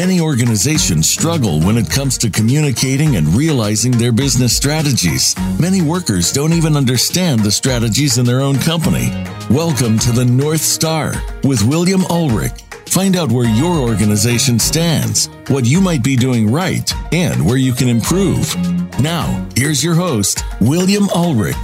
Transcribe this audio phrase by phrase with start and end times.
[0.00, 5.36] Many organizations struggle when it comes to communicating and realizing their business strategies.
[5.60, 9.10] Many workers don't even understand the strategies in their own company.
[9.50, 11.12] Welcome to the North Star
[11.44, 12.62] with William Ulrich.
[12.86, 17.74] Find out where your organization stands, what you might be doing right, and where you
[17.74, 18.56] can improve.
[19.00, 21.56] Now, here's your host, William Ulrich.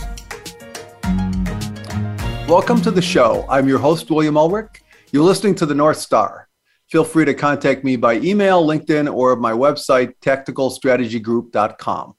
[2.46, 3.46] Welcome to the show.
[3.48, 4.82] I'm your host, William Ulrich.
[5.11, 6.46] You're listening to the North Star
[6.89, 12.14] feel free to contact me by email, LinkedIn, or my website, tacticalstrategygroup.com.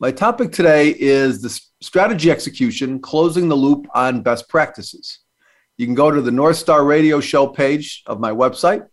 [0.00, 5.20] My topic today is the strategy execution, closing the loop on best practices.
[5.76, 8.86] You can go to the North Star Radio Show page of my website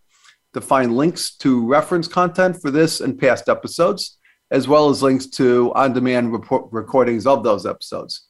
[0.53, 4.17] to find links to reference content for this and past episodes,
[4.51, 8.27] as well as links to on demand report- recordings of those episodes.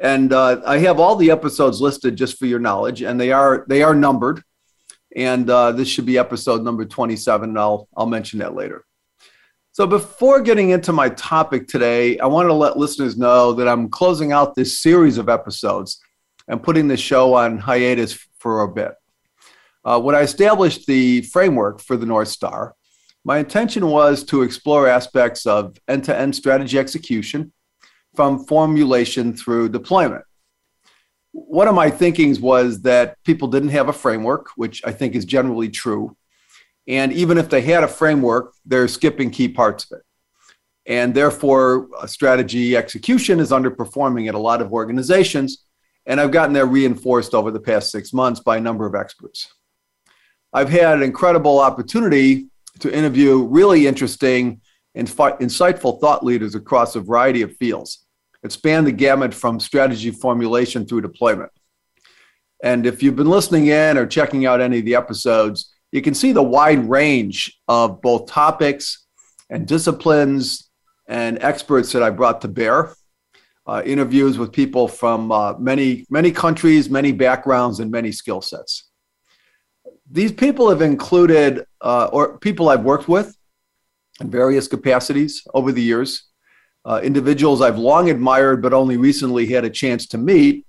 [0.00, 3.64] And uh, I have all the episodes listed just for your knowledge, and they are
[3.68, 4.42] they are numbered
[5.16, 7.50] and uh, this should be episode number 27.
[7.50, 8.84] And I'll, I'll mention that later.
[9.72, 13.88] So, before getting into my topic today, I want to let listeners know that I'm
[13.88, 16.00] closing out this series of episodes
[16.48, 18.94] and putting the show on hiatus for a bit.
[19.84, 22.74] Uh, when I established the framework for the North Star,
[23.24, 27.52] my intention was to explore aspects of end to end strategy execution
[28.16, 30.24] from formulation through deployment
[31.46, 35.24] one of my thinkings was that people didn't have a framework, which I think is
[35.24, 36.16] generally true.
[36.86, 40.04] And even if they had a framework, they're skipping key parts of it.
[40.86, 45.64] And therefore, strategy execution is underperforming at a lot of organizations.
[46.06, 49.52] And I've gotten that reinforced over the past six months by a number of experts.
[50.54, 52.46] I've had an incredible opportunity
[52.78, 54.62] to interview really interesting
[54.94, 58.06] and insightful thought leaders across a variety of fields.
[58.42, 61.50] It spanned the gamut from strategy formulation through deployment.
[62.62, 66.14] And if you've been listening in or checking out any of the episodes, you can
[66.14, 69.06] see the wide range of both topics
[69.50, 70.68] and disciplines
[71.08, 72.94] and experts that I brought to bear.
[73.66, 78.88] Uh, interviews with people from uh, many, many countries, many backgrounds, and many skill sets.
[80.10, 83.36] These people have included, uh, or people I've worked with
[84.20, 86.27] in various capacities over the years,
[86.84, 90.64] uh, individuals I've long admired, but only recently had a chance to meet.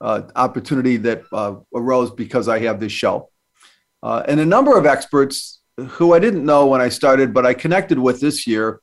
[0.00, 3.30] Uh, opportunity that uh, arose because I have this show.
[4.00, 7.52] Uh, and a number of experts who I didn't know when I started, but I
[7.52, 8.80] connected with this year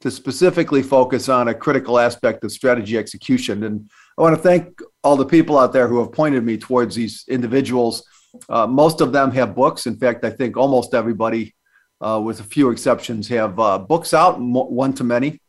[0.00, 3.62] to specifically focus on a critical aspect of strategy execution.
[3.62, 6.96] And I want to thank all the people out there who have pointed me towards
[6.96, 8.02] these individuals.
[8.48, 9.86] Uh, most of them have books.
[9.86, 11.54] In fact, I think almost everybody,
[12.00, 13.54] uh, with a few exceptions, have
[13.86, 15.40] books out, one to many.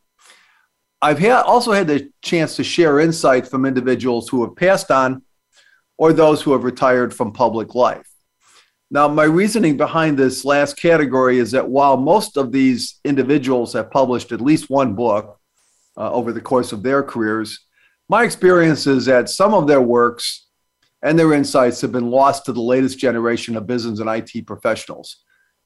[1.02, 5.22] I've had, also had the chance to share insights from individuals who have passed on
[5.96, 8.06] or those who have retired from public life.
[8.90, 13.90] Now, my reasoning behind this last category is that while most of these individuals have
[13.90, 15.38] published at least one book
[15.96, 17.66] uh, over the course of their careers,
[18.08, 20.48] my experience is that some of their works
[21.02, 25.18] and their insights have been lost to the latest generation of business and IT professionals.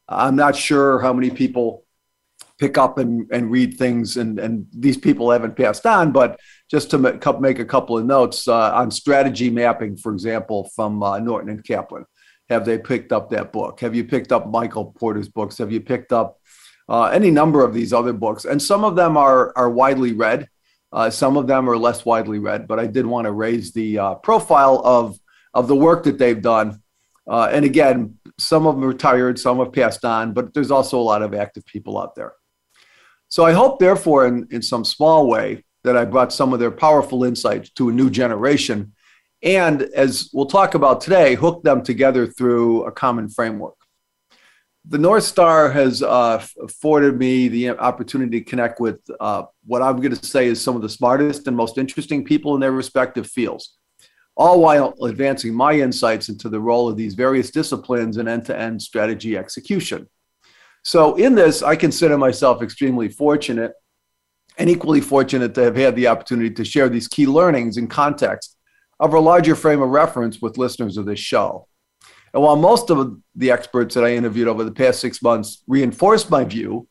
[0.08, 1.83] I'm not sure how many people
[2.58, 6.38] pick up and, and read things and, and these people haven't passed on but
[6.70, 11.18] just to make a couple of notes uh, on strategy mapping for example from uh,
[11.18, 12.04] norton and kaplan
[12.50, 13.80] have they picked up that book?
[13.80, 15.58] Have you picked up michael porter's books?
[15.58, 16.38] Have you picked up
[16.88, 18.44] uh, any number of these other books?
[18.44, 20.48] And some of them are, are widely read.
[20.92, 23.98] Uh, some of them are less widely read but i did want to raise the
[23.98, 25.18] uh, profile of,
[25.52, 26.80] of the work that they've done.
[27.26, 30.98] Uh, and again some of them are retired some have passed on but there's also
[30.98, 32.34] a lot of active people out there
[33.34, 36.70] so I hope, therefore, in, in some small way, that I brought some of their
[36.70, 38.92] powerful insights to a new generation.
[39.42, 43.74] And as we'll talk about today, hook them together through a common framework.
[44.88, 49.96] The North Star has uh, afforded me the opportunity to connect with uh, what I'm
[49.96, 53.26] going to say is some of the smartest and most interesting people in their respective
[53.26, 53.78] fields,
[54.36, 58.56] all while advancing my insights into the role of these various disciplines in end to
[58.56, 60.08] end strategy execution.
[60.84, 63.72] So, in this, I consider myself extremely fortunate
[64.58, 68.56] and equally fortunate to have had the opportunity to share these key learnings in context
[69.00, 71.66] of a larger frame of reference with listeners of this show.
[72.34, 76.30] And while most of the experts that I interviewed over the past six months reinforced
[76.30, 76.86] my view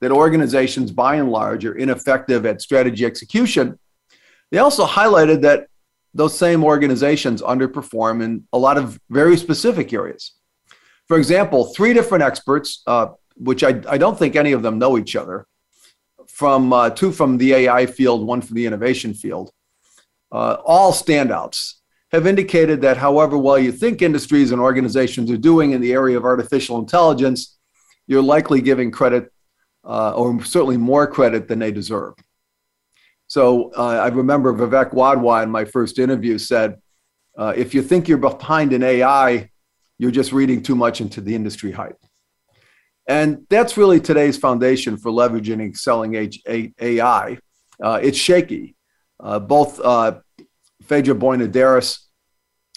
[0.00, 3.78] that organizations by and large are ineffective at strategy execution,
[4.50, 5.66] they also highlighted that
[6.14, 10.32] those same organizations underperform in a lot of very specific areas.
[11.08, 14.98] For example, three different experts, uh, which I, I don't think any of them know
[14.98, 15.46] each other,
[16.28, 19.52] from uh, two from the AI field, one from the innovation field,
[20.32, 21.74] uh, all standouts
[22.10, 26.16] have indicated that however well you think industries and organizations are doing in the area
[26.16, 27.58] of artificial intelligence,
[28.06, 29.32] you're likely giving credit,
[29.84, 32.14] uh, or certainly more credit than they deserve.
[33.26, 36.78] So uh, I remember Vivek Wadhwa in my first interview said,
[37.38, 39.50] uh, if you think you're behind in AI,
[39.98, 41.98] you're just reading too much into the industry hype.
[43.06, 46.14] And that's really today's foundation for leveraging and excelling
[46.80, 47.38] AI.
[47.82, 48.76] Uh, it's shaky.
[49.18, 50.20] Uh, both uh,
[50.84, 51.98] Phaedra Boinodiris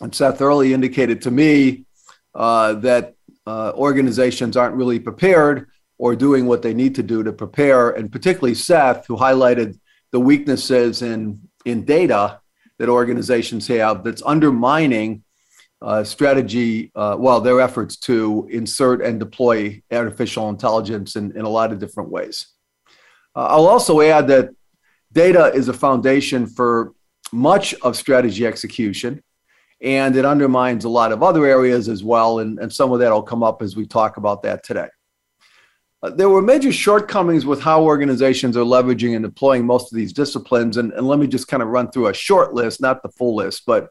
[0.01, 1.85] and Seth Earley indicated to me
[2.33, 5.67] uh, that uh, organizations aren't really prepared
[5.97, 7.91] or doing what they need to do to prepare.
[7.91, 9.79] And particularly Seth, who highlighted
[10.11, 12.39] the weaknesses in, in data
[12.79, 15.23] that organizations have that's undermining
[15.81, 21.49] uh, strategy, uh, well, their efforts to insert and deploy artificial intelligence in, in a
[21.49, 22.47] lot of different ways.
[23.35, 24.49] Uh, I'll also add that
[25.11, 26.93] data is a foundation for
[27.31, 29.21] much of strategy execution,
[29.81, 32.39] and it undermines a lot of other areas as well.
[32.39, 34.87] And, and some of that will come up as we talk about that today.
[36.01, 40.13] Uh, there were major shortcomings with how organizations are leveraging and deploying most of these
[40.13, 40.77] disciplines.
[40.77, 43.35] And, and let me just kind of run through a short list, not the full
[43.35, 43.89] list, but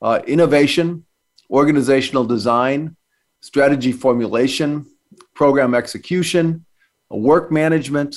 [0.00, 1.04] uh, innovation,
[1.50, 2.96] organizational design,
[3.40, 4.86] strategy formulation,
[5.34, 6.64] program execution,
[7.10, 8.16] work management,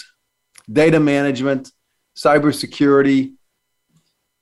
[0.72, 1.72] data management,
[2.16, 3.34] cybersecurity,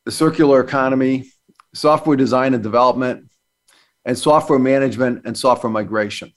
[0.06, 1.32] the circular economy,
[1.74, 3.30] software design and development,
[4.06, 6.34] and software management and software migration.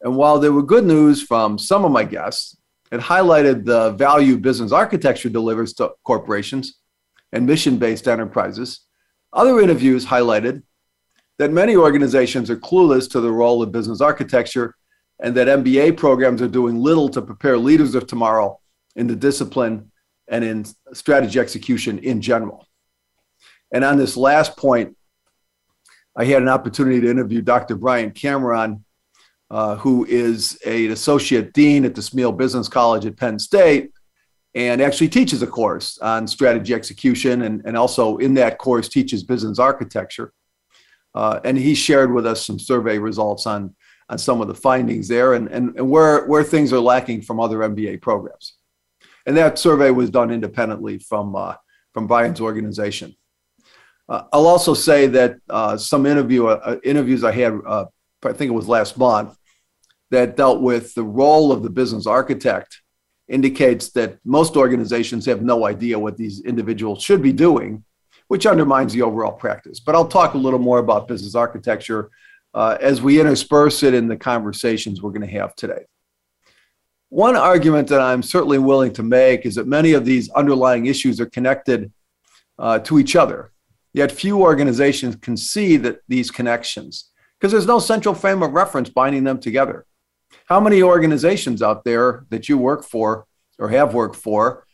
[0.00, 2.56] And while there were good news from some of my guests,
[2.90, 6.78] it highlighted the value business architecture delivers to corporations
[7.32, 8.80] and mission based enterprises.
[9.32, 10.62] Other interviews highlighted
[11.42, 14.76] that many organizations are clueless to the role of business architecture
[15.20, 18.60] and that MBA programs are doing little to prepare leaders of tomorrow
[18.94, 19.90] in the discipline
[20.28, 22.68] and in strategy execution in general.
[23.72, 24.96] And on this last point,
[26.16, 27.74] I had an opportunity to interview Dr.
[27.74, 28.84] Brian Cameron,
[29.50, 33.90] uh, who is an associate dean at the Smeal Business College at Penn State
[34.54, 39.24] and actually teaches a course on strategy execution and, and also in that course teaches
[39.24, 40.32] business architecture.
[41.14, 43.74] Uh, and he shared with us some survey results on,
[44.08, 47.40] on some of the findings there and, and, and where, where things are lacking from
[47.40, 48.54] other MBA programs.
[49.26, 51.54] And that survey was done independently from, uh,
[51.92, 53.14] from Brian's organization.
[54.08, 57.84] Uh, I'll also say that uh, some interview, uh, interviews I had, uh,
[58.24, 59.36] I think it was last month,
[60.10, 62.82] that dealt with the role of the business architect
[63.28, 67.84] indicates that most organizations have no idea what these individuals should be doing
[68.32, 69.78] which undermines the overall practice.
[69.78, 72.08] But I'll talk a little more about business architecture
[72.54, 75.84] uh, as we intersperse it in the conversations we're going to have today.
[77.10, 81.20] One argument that I'm certainly willing to make is that many of these underlying issues
[81.20, 81.92] are connected
[82.58, 83.52] uh, to each other.
[83.92, 88.88] Yet few organizations can see that these connections because there's no central frame of reference
[88.88, 89.84] binding them together.
[90.46, 93.26] How many organizations out there that you work for
[93.58, 94.64] or have worked for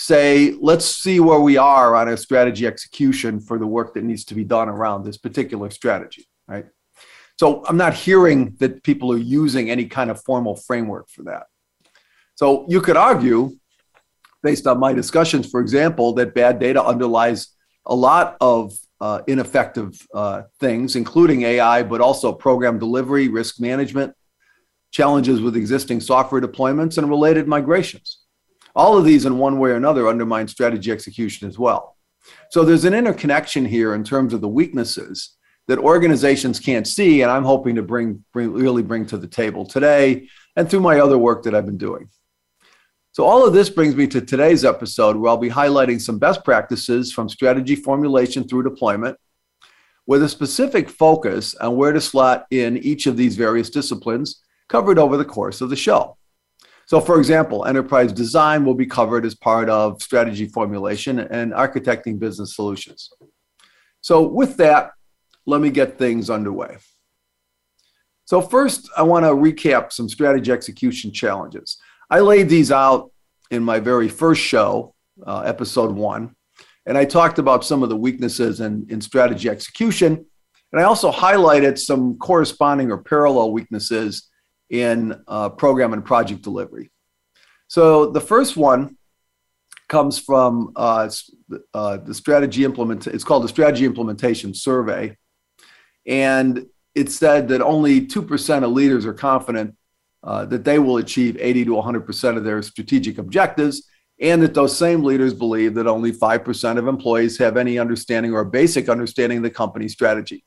[0.00, 4.24] say, let's see where we are on a strategy execution for the work that needs
[4.24, 6.64] to be done around this particular strategy, right?
[7.38, 11.44] So I'm not hearing that people are using any kind of formal framework for that.
[12.34, 13.50] So you could argue,
[14.42, 17.48] based on my discussions, for example, that bad data underlies
[17.84, 24.14] a lot of uh, ineffective uh, things, including AI, but also program delivery, risk management,
[24.92, 28.19] challenges with existing software deployments, and related migrations.
[28.74, 31.96] All of these, in one way or another, undermine strategy execution as well.
[32.50, 35.36] So there's an interconnection here in terms of the weaknesses
[35.68, 39.64] that organizations can't see, and I'm hoping to bring, bring really bring to the table
[39.64, 42.08] today and through my other work that I've been doing.
[43.12, 46.44] So all of this brings me to today's episode, where I'll be highlighting some best
[46.44, 49.16] practices from strategy formulation through deployment,
[50.06, 54.98] with a specific focus on where to slot in each of these various disciplines covered
[54.98, 56.16] over the course of the show.
[56.90, 62.18] So, for example, enterprise design will be covered as part of strategy formulation and architecting
[62.18, 63.10] business solutions.
[64.00, 64.90] So, with that,
[65.46, 66.78] let me get things underway.
[68.24, 71.78] So, first, I want to recap some strategy execution challenges.
[72.10, 73.12] I laid these out
[73.52, 76.34] in my very first show, uh, episode one,
[76.86, 80.26] and I talked about some of the weaknesses in, in strategy execution.
[80.72, 84.28] And I also highlighted some corresponding or parallel weaknesses
[84.70, 86.90] in uh, program and project delivery.
[87.68, 88.96] So the first one
[89.88, 91.10] comes from uh,
[91.74, 93.06] uh, the strategy implement.
[93.06, 95.16] It's called the strategy implementation survey,
[96.06, 99.76] and it said that only two percent of leaders are confident
[100.22, 103.88] uh, that they will achieve 80 to 100 percent of their strategic objectives,
[104.20, 108.32] and that those same leaders believe that only five percent of employees have any understanding
[108.32, 110.44] or basic understanding of the company's strategy.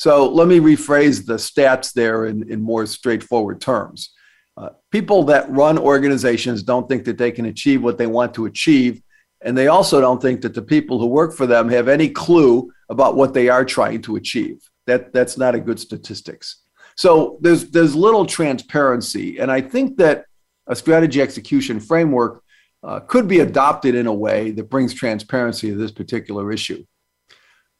[0.00, 4.14] So let me rephrase the stats there in, in more straightforward terms.
[4.56, 8.46] Uh, people that run organizations don't think that they can achieve what they want to
[8.46, 9.02] achieve.
[9.42, 12.72] And they also don't think that the people who work for them have any clue
[12.88, 14.62] about what they are trying to achieve.
[14.86, 16.62] That, that's not a good statistics.
[16.96, 19.38] So there's, there's little transparency.
[19.38, 20.24] And I think that
[20.66, 22.42] a strategy execution framework
[22.82, 26.86] uh, could be adopted in a way that brings transparency to this particular issue.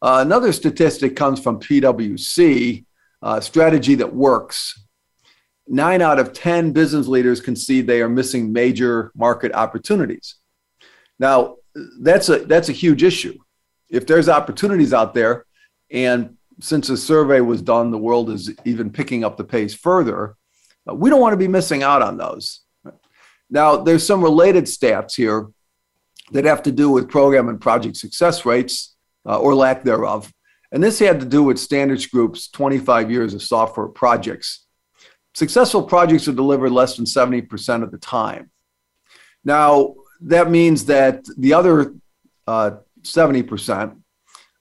[0.03, 2.85] Uh, another statistic comes from PwC,
[3.23, 4.83] uh, strategy that works.
[5.69, 10.37] Nine out of 10 business leaders concede they are missing major market opportunities.
[11.19, 11.57] Now,
[12.01, 13.39] that's a, that's a huge issue.
[13.91, 15.45] If there's opportunities out there,
[15.91, 20.37] and since the survey was done, the world is even picking up the pace further,
[20.89, 22.61] uh, we don't want to be missing out on those.
[23.51, 25.49] Now, there's some related stats here
[26.33, 28.90] that have to do with program and project success rates
[29.27, 30.33] uh, or lack thereof.
[30.73, 34.67] And this had to do with Standish Group's 25 years of software projects.
[35.35, 38.51] Successful projects are delivered less than 70% of the time.
[39.45, 41.95] Now, that means that the other
[42.47, 42.73] uh,
[43.03, 43.97] 70%,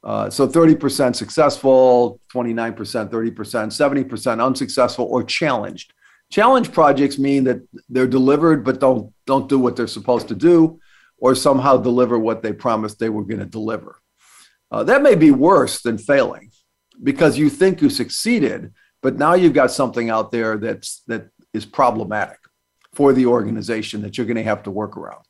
[0.04, 2.76] uh, so 30% successful, 29%,
[3.10, 5.94] 30%, 70% unsuccessful or challenged.
[6.32, 10.80] Challenge projects mean that they're delivered but don't don't do what they're supposed to do,
[11.18, 14.00] or somehow deliver what they promised they were going to deliver.
[14.72, 16.52] Uh, that may be worse than failing,
[17.02, 21.66] because you think you succeeded, but now you've got something out there that's that is
[21.66, 22.38] problematic
[22.94, 25.24] for the organization that you're going to have to work around.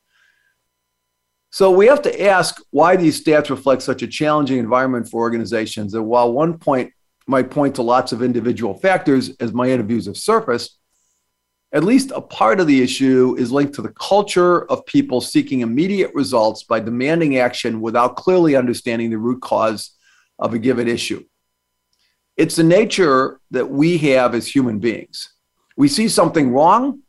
[1.52, 5.94] So we have to ask why these stats reflect such a challenging environment for organizations.
[5.94, 6.92] And while one point
[7.28, 10.79] might point to lots of individual factors, as my interviews have surfaced,
[11.72, 15.62] at least a part of the issue is linked to the culture of people seeking
[15.62, 19.92] immediate results by demanding action without clearly understanding the root cause
[20.40, 21.24] of a given issue.
[22.38, 25.30] It's the nature that we have as human beings.
[25.78, 27.02] We see something wrong,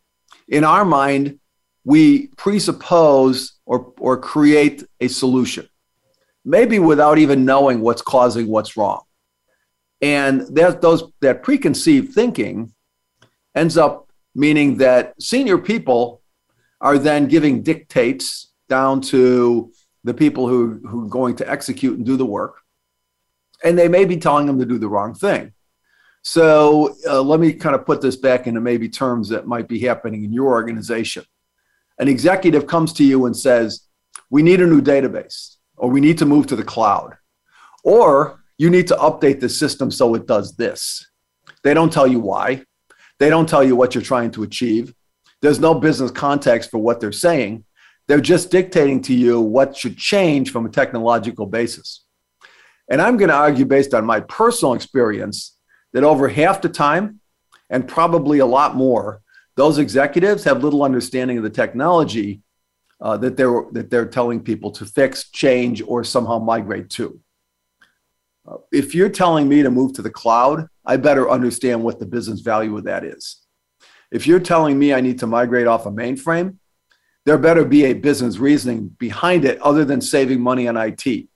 [0.49, 1.38] in our mind,
[1.85, 5.69] we presuppose or, or create a solution,
[6.45, 9.02] maybe without even knowing what's causing what's wrong.
[10.02, 12.75] And that, those, that preconceived thinking
[13.55, 16.22] ends up meaning that senior people
[16.80, 19.72] are then giving dictates down to
[20.04, 22.56] the people who, who are going to execute and do the work.
[23.62, 25.52] And they may be telling them to do the wrong thing.
[26.22, 29.78] So uh, let me kind of put this back into maybe terms that might be
[29.80, 31.25] happening in your organization.
[31.99, 33.87] An executive comes to you and says,
[34.30, 37.16] We need a new database, or we need to move to the cloud,
[37.84, 41.06] or you need to update the system so it does this.
[41.62, 42.64] They don't tell you why.
[43.21, 44.95] They don't tell you what you're trying to achieve.
[45.43, 47.65] There's no business context for what they're saying.
[48.09, 52.05] They're just dictating to you what should change from a technological basis.
[52.91, 55.57] And I'm going to argue, based on my personal experience,
[55.93, 57.21] that over half the time,
[57.69, 59.21] and probably a lot more,
[59.55, 62.41] those executives have little understanding of the technology
[63.00, 67.21] uh, that they're that they're telling people to fix, change, or somehow migrate to.
[68.49, 72.04] Uh, if you're telling me to move to the cloud, I better understand what the
[72.04, 73.47] business value of that is.
[74.11, 76.56] If you're telling me I need to migrate off a mainframe,
[77.25, 81.28] there better be a business reasoning behind it other than saving money on IT.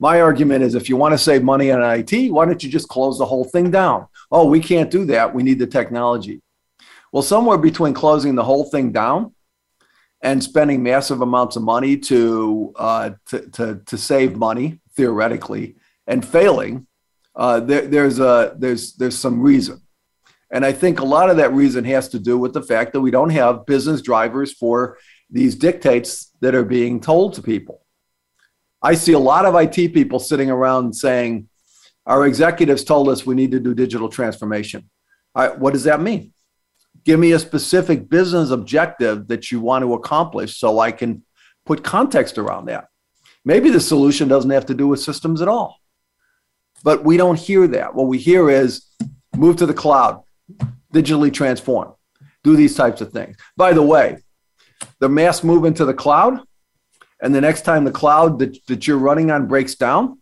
[0.00, 2.88] My argument is if you want to save money on IT, why don't you just
[2.88, 4.06] close the whole thing down?
[4.30, 5.34] Oh, we can't do that.
[5.34, 6.40] We need the technology.
[7.12, 9.34] Well, somewhere between closing the whole thing down
[10.22, 15.76] and spending massive amounts of money to, uh, to, to, to save money, theoretically,
[16.06, 16.86] and failing,
[17.34, 19.80] uh, there, there's a there's there's some reason,
[20.50, 23.00] and I think a lot of that reason has to do with the fact that
[23.00, 24.98] we don't have business drivers for
[25.30, 27.86] these dictates that are being told to people.
[28.82, 31.48] I see a lot of IT people sitting around saying,
[32.06, 34.88] "Our executives told us we need to do digital transformation."
[35.34, 36.34] what does that mean?
[37.04, 41.22] Give me a specific business objective that you want to accomplish so I can
[41.64, 42.88] put context around that.
[43.44, 45.81] Maybe the solution doesn't have to do with systems at all.
[46.82, 47.94] But we don't hear that.
[47.94, 48.86] What we hear is
[49.36, 50.22] move to the cloud,
[50.92, 51.94] digitally transform,
[52.42, 53.36] do these types of things.
[53.56, 54.18] By the way,
[54.98, 56.40] the mass movement to the cloud,
[57.22, 60.18] and the next time the cloud that, that you're running on breaks down,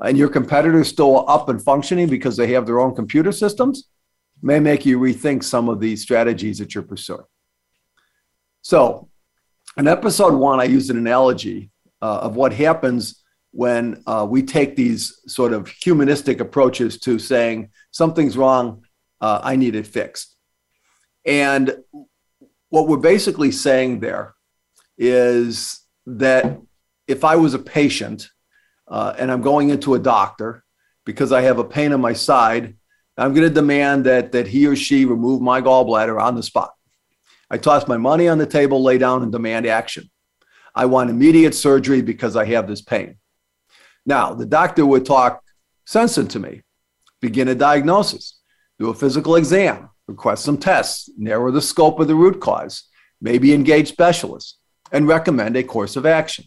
[0.00, 3.88] and your competitors still up and functioning because they have their own computer systems,
[4.40, 7.24] may make you rethink some of these strategies that you're pursuing.
[8.62, 9.08] So,
[9.76, 11.70] in episode one, I used an analogy
[12.00, 13.21] uh, of what happens
[13.52, 18.84] when uh, we take these sort of humanistic approaches to saying something's wrong,
[19.20, 20.36] uh, I need it fixed.
[21.24, 21.76] And
[22.70, 24.34] what we're basically saying there
[24.98, 26.60] is that
[27.06, 28.28] if I was a patient
[28.88, 30.64] uh, and I'm going into a doctor
[31.04, 32.76] because I have a pain in my side
[33.16, 36.72] I'm going to demand that, that he or she remove my gallbladder on the spot.
[37.50, 40.10] I toss my money on the table, lay down, and demand action.
[40.74, 43.18] I want immediate surgery because I have this pain.
[44.04, 45.42] Now, the doctor would talk
[45.84, 46.62] sense into me,
[47.20, 48.38] begin a diagnosis,
[48.78, 52.84] do a physical exam, request some tests, narrow the scope of the root cause,
[53.20, 54.58] maybe engage specialists,
[54.90, 56.44] and recommend a course of action,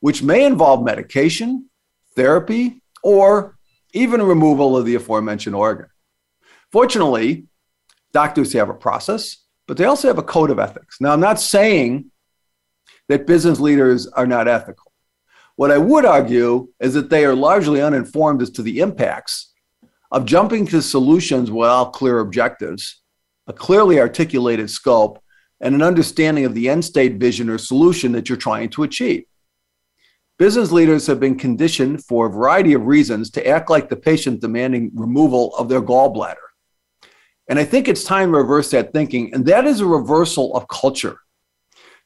[0.00, 1.70] which may involve medication,
[2.16, 3.56] therapy, or
[3.92, 5.86] even removal of the aforementioned organ.
[6.72, 7.46] Fortunately,
[8.12, 10.96] doctors have a process, but they also have a code of ethics.
[11.00, 12.10] Now, I'm not saying
[13.08, 14.83] that business leaders are not ethical.
[15.56, 19.52] What I would argue is that they are largely uninformed as to the impacts
[20.10, 23.02] of jumping to solutions without clear objectives,
[23.46, 25.22] a clearly articulated scope,
[25.60, 29.24] and an understanding of the end state vision or solution that you're trying to achieve.
[30.38, 34.40] Business leaders have been conditioned for a variety of reasons to act like the patient
[34.40, 36.34] demanding removal of their gallbladder.
[37.48, 39.32] And I think it's time to reverse that thinking.
[39.32, 41.18] And that is a reversal of culture.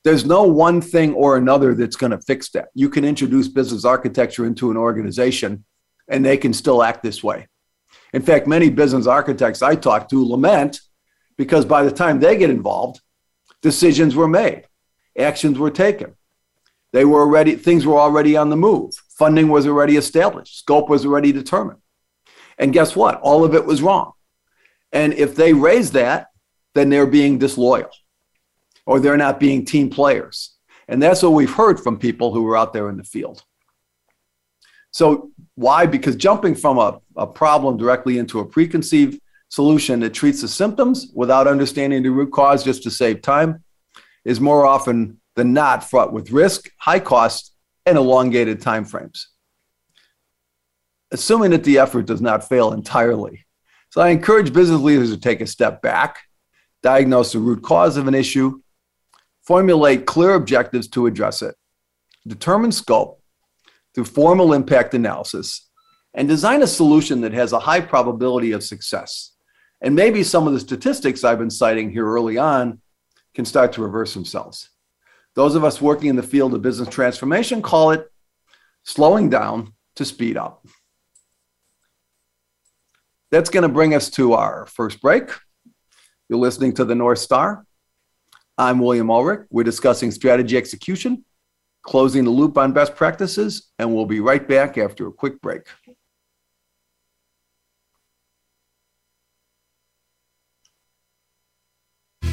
[0.04, 2.68] There's no one thing or another that's going to fix that.
[2.74, 5.64] You can introduce business architecture into an organization
[6.08, 7.48] and they can still act this way.
[8.12, 10.80] In fact, many business architects I talk to lament
[11.36, 13.00] because by the time they get involved,
[13.60, 14.64] decisions were made,
[15.18, 16.14] actions were taken.
[16.92, 18.94] They were already, things were already on the move.
[19.10, 20.58] Funding was already established.
[20.58, 21.80] Scope was already determined.
[22.56, 23.20] And guess what?
[23.20, 24.12] All of it was wrong.
[24.90, 26.28] And if they raise that,
[26.74, 27.90] then they're being disloyal
[28.88, 30.56] or they're not being team players.
[30.88, 33.44] And that's what we've heard from people who were out there in the field.
[34.92, 35.84] So, why?
[35.84, 41.12] Because jumping from a, a problem directly into a preconceived solution that treats the symptoms
[41.14, 43.62] without understanding the root cause just to save time
[44.24, 47.52] is more often than not fraught with risk, high cost,
[47.84, 49.26] and elongated timeframes.
[51.10, 53.44] Assuming that the effort does not fail entirely.
[53.90, 56.20] So I encourage business leaders to take a step back,
[56.82, 58.62] diagnose the root cause of an issue,
[59.48, 61.54] formulate clear objectives to address it,
[62.26, 63.22] determine scope
[63.94, 65.70] through formal impact analysis,
[66.12, 69.32] and design a solution that has a high probability of success.
[69.80, 72.82] And maybe some of the statistics I've been citing here early on
[73.34, 74.68] can start to reverse themselves.
[75.34, 78.06] Those of us working in the field of business transformation call it
[78.84, 80.66] slowing down to speed up.
[83.30, 85.30] That's going to bring us to our first break.
[86.28, 87.64] You're listening to the North Star.
[88.58, 89.46] I'm William Ulrich.
[89.50, 91.24] We're discussing strategy execution,
[91.82, 95.62] closing the loop on best practices, and we'll be right back after a quick break.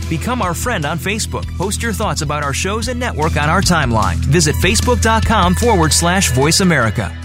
[0.10, 1.46] Become our friend on Facebook.
[1.58, 4.16] Post your thoughts about our shows and network on our timeline.
[4.16, 7.16] Visit facebook.com forward slash voice America.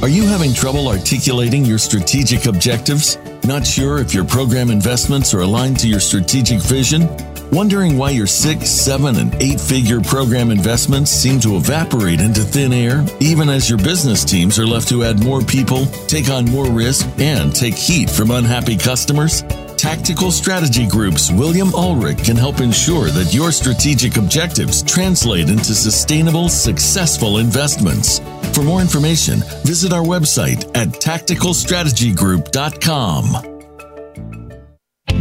[0.00, 3.18] Are you having trouble articulating your strategic objectives?
[3.44, 7.08] Not sure if your program investments are aligned to your strategic vision?
[7.50, 12.74] Wondering why your six, seven, and eight figure program investments seem to evaporate into thin
[12.74, 16.70] air, even as your business teams are left to add more people, take on more
[16.70, 19.42] risk, and take heat from unhappy customers?
[19.78, 26.50] Tactical Strategy Group's William Ulrich can help ensure that your strategic objectives translate into sustainable,
[26.50, 28.20] successful investments.
[28.52, 33.57] For more information, visit our website at tacticalstrategygroup.com.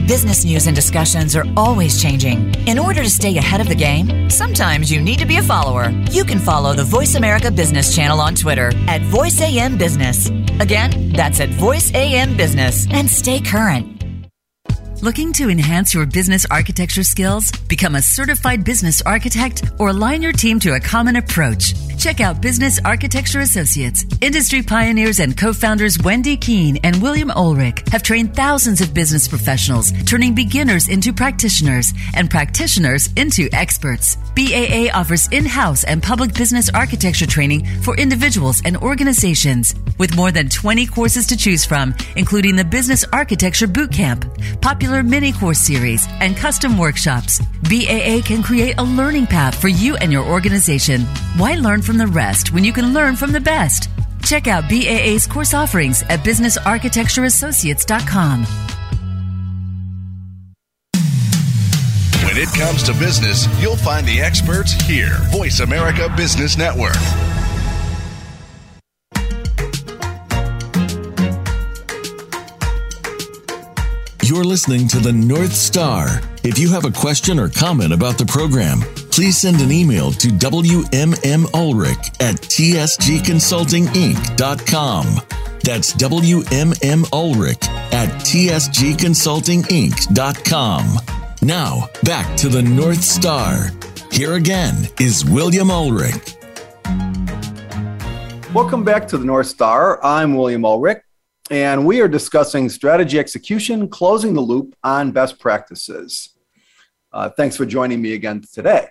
[0.08, 2.56] Business news and discussions are always changing.
[2.66, 5.90] In order to stay ahead of the game, sometimes you need to be a follower.
[6.12, 10.30] You can follow the Voice America Business channel on Twitter at VoiceAM Business.
[10.62, 13.97] Again, that's at VoiceAM Business and stay current.
[15.04, 20.32] Looking to enhance your business architecture skills, become a certified business architect, or align your
[20.32, 21.76] team to a common approach?
[22.00, 24.06] Check out Business Architecture Associates.
[24.22, 29.92] Industry pioneers and co-founders Whynde Kuehn and William Ulrich have trained thousands of business professionals,
[30.06, 34.16] turning beginners into practitioners and practitioners into experts.
[34.36, 39.76] BAA offers in-house and public business architecture training for individuals and organizations.
[40.00, 45.32] With more than 20 courses to choose from, including the Business Architecture Bootcamp, popular mini
[45.32, 50.26] course series, and custom workshops, BAA can create a learning path for you and your
[50.26, 51.02] organization.
[51.38, 53.90] Why learn from the rest when you can learn from the best?
[54.24, 58.46] Check out BAA's course offerings at businessarchitectureassociates.com.
[62.26, 65.18] When it comes to business, you'll find the experts here.
[65.32, 66.96] Voice America Business Network.
[74.28, 76.20] You're listening to the North Star.
[76.44, 80.28] If you have a question or comment about the program, please send an email to
[80.28, 85.06] WMM Ulrich at tsgconsultinginc.com.
[85.64, 91.00] That's WMM Ulrich at TSGConsultingInc.com.
[91.42, 93.72] Now, back to the North Star.
[94.12, 96.36] Here again is William Ulrich.
[98.54, 100.04] Welcome back to the North Star.
[100.04, 101.02] I'm William Ulrich,
[101.50, 106.36] and we are discussing strategy execution, closing the loop on best practices.
[107.14, 108.88] Uh, thanks for joining me again today.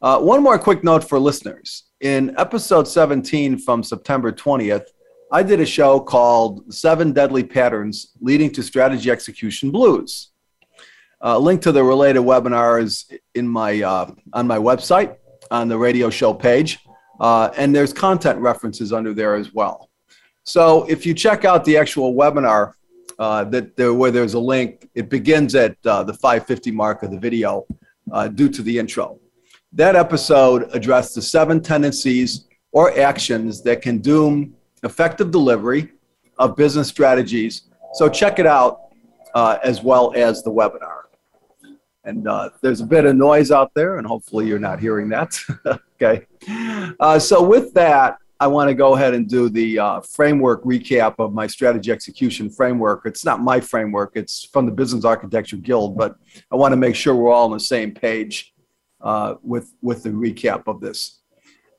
[0.00, 1.84] Uh, one more quick note for listeners.
[2.00, 4.86] In episode 17 from September 20th,
[5.32, 10.30] I did a show called Seven Deadly Patterns Leading to Strategy Execution Blues.
[11.22, 15.16] A uh, link to the related webinar is in my, uh, on my website
[15.50, 16.78] on the radio show page,
[17.20, 19.89] uh, and there's content references under there as well.
[20.44, 22.74] So if you check out the actual webinar,
[23.18, 27.10] uh, that there, where there's a link, it begins at uh, the 550 mark of
[27.10, 27.66] the video
[28.34, 29.20] due to the intro.
[29.72, 35.92] That episode addressed the seven tendencies or actions that can doom effective delivery
[36.38, 37.68] of business strategies.
[37.94, 38.80] So check it out
[39.34, 41.02] uh, as well as the webinar.
[42.04, 45.38] And uh, there's a bit of noise out there, and hopefully you're not hearing that.
[46.02, 46.26] okay.
[46.98, 51.16] Uh, so with that, I want to go ahead and do the uh, framework recap
[51.18, 53.02] of my strategy execution framework.
[53.04, 56.16] It's not my framework, it's from the Business Architecture Guild, but
[56.50, 58.54] I want to make sure we're all on the same page
[59.02, 61.20] uh, with, with the recap of this.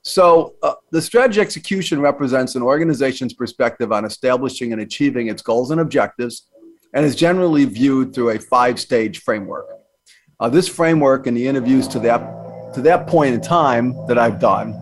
[0.04, 5.72] So, uh, the strategy execution represents an organization's perspective on establishing and achieving its goals
[5.72, 6.48] and objectives
[6.94, 9.68] and is generally viewed through a five stage framework.
[10.40, 12.20] Uh, this framework and the interviews to that,
[12.74, 14.74] to that point in time that I've done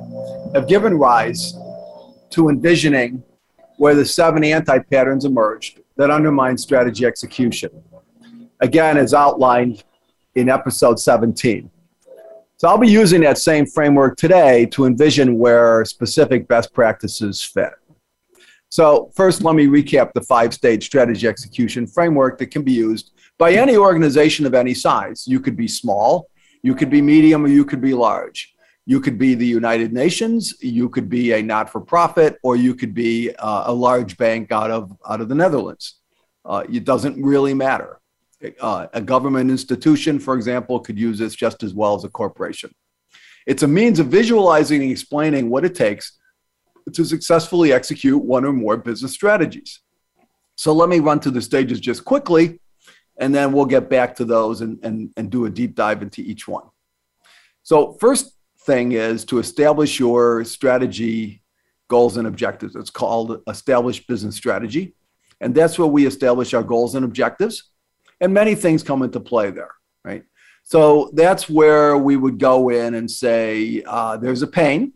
[0.53, 1.53] have given rise
[2.31, 3.23] to envisioning
[3.77, 7.69] where the seven anti patterns emerged that undermine strategy execution.
[8.61, 9.83] Again, as outlined
[10.35, 11.69] in episode 17.
[12.57, 17.71] So I'll be using that same framework today to envision where specific best practices fit.
[18.69, 23.53] So first, let me recap the five-stage strategy execution framework that can be used by
[23.53, 25.25] any organization of any size.
[25.27, 26.29] You could be small,
[26.61, 28.53] you could be medium, or you could be large.
[28.89, 33.31] You could be the United Nations, you could be a not-for-profit, or you could be
[33.37, 35.99] uh, a large bank out of out of the Netherlands.
[36.43, 37.99] Uh, it doesn't really matter.
[38.59, 42.71] Uh, a government institution, for example, could use this just as well as a corporation.
[43.45, 46.17] It's a means of visualizing and explaining what it takes
[46.91, 49.81] to successfully execute one or more business strategies.
[50.55, 52.59] So let me run through the stages just quickly,
[53.19, 56.21] and then we'll get back to those and, and, and do a deep dive into
[56.21, 56.63] each one.
[57.61, 61.41] So, first thing is to establish your strategy
[61.87, 62.75] goals and objectives.
[62.75, 64.95] It's called established business strategy.
[65.41, 67.71] And that's where we establish our goals and objectives
[68.21, 69.71] and many things come into play there,
[70.03, 70.23] right?
[70.63, 74.93] So that's where we would go in and say uh, there's a pain,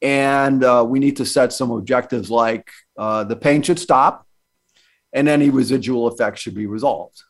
[0.00, 4.26] and uh, we need to set some objectives like uh, the pain should stop,
[5.12, 7.22] and any residual effects should be resolved.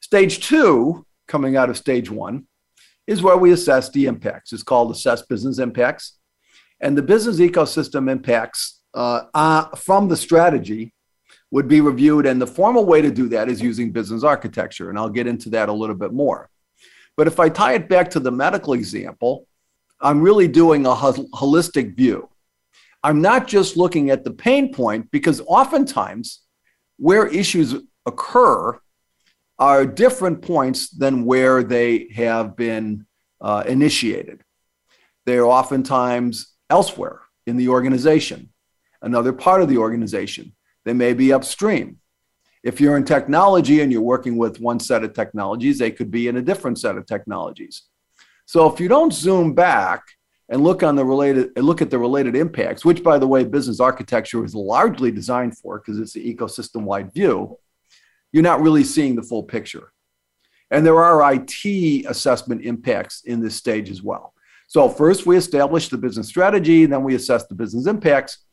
[0.00, 2.46] Stage two, coming out of stage one,
[3.06, 4.52] is where we assess the impacts.
[4.52, 6.18] It's called assess business impacts,
[6.80, 10.92] and the business ecosystem impacts uh, from the strategy
[11.50, 12.26] would be reviewed.
[12.26, 14.90] And the formal way to do that is using business architecture.
[14.90, 16.50] And I'll get into that a little bit more.
[17.16, 19.46] But if I tie it back to the medical example,
[20.00, 22.28] I'm really doing a holistic view.
[23.02, 26.42] I'm not just looking at the pain point because oftentimes
[26.98, 28.78] where issues occur
[29.58, 33.06] are different points than where they have been
[33.40, 34.42] uh, initiated.
[35.24, 38.50] They're oftentimes elsewhere in the organization,
[39.02, 40.54] another part of the organization.
[40.84, 41.98] They may be upstream.
[42.62, 46.28] If you're in technology and you're working with one set of technologies, they could be
[46.28, 47.82] in a different set of technologies.
[48.44, 50.02] So if you don't zoom back
[50.48, 53.80] and look on the related look at the related impacts, which by the way, business
[53.80, 57.58] architecture is largely designed for because it's an ecosystem-wide view,
[58.36, 59.94] you're not really seeing the full picture.
[60.70, 64.34] And there are IT assessment impacts in this stage as well.
[64.66, 68.44] So first we establish the business strategy, then we assess the business impacts,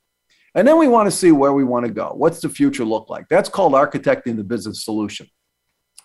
[0.56, 2.14] and then we want to see where we want to go.
[2.16, 3.28] What's the future look like?
[3.28, 5.28] That's called architecting the business solution.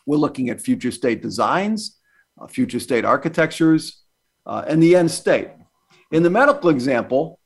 [0.07, 2.01] We're looking at future state designs,
[2.41, 4.03] uh, future state architectures,
[4.45, 5.51] uh, and the end state.
[6.11, 7.39] In the medical example,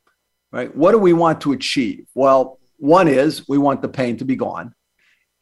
[0.51, 2.07] right, what do we want to achieve?
[2.15, 4.75] Well, one is we want the pain to be gone.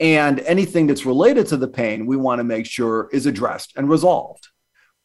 [0.00, 3.88] And anything that's related to the pain, we want to make sure is addressed and
[3.88, 4.48] resolved.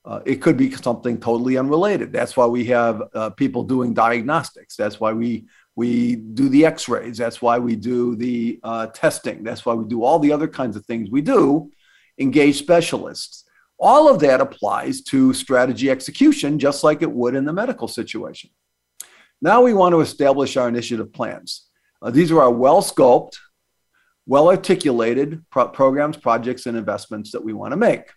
[0.05, 2.13] Uh, it could be something totally unrelated.
[2.13, 4.75] That's why we have uh, people doing diagnostics.
[4.75, 9.65] That's why we we do the x-rays that's why we do the uh, testing that's
[9.65, 11.69] why we do all the other kinds of things we do
[12.17, 13.43] engage specialists
[13.77, 18.49] all of that applies to strategy execution just like it would in the medical situation
[19.41, 21.67] now we want to establish our initiative plans
[22.01, 23.35] Uh, these are our well scoped,
[24.25, 28.11] well articulated pro- programs, projects, and investments that we want to make.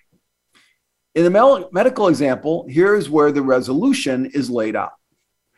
[1.14, 4.92] In the medical example, here's where the resolution is laid out.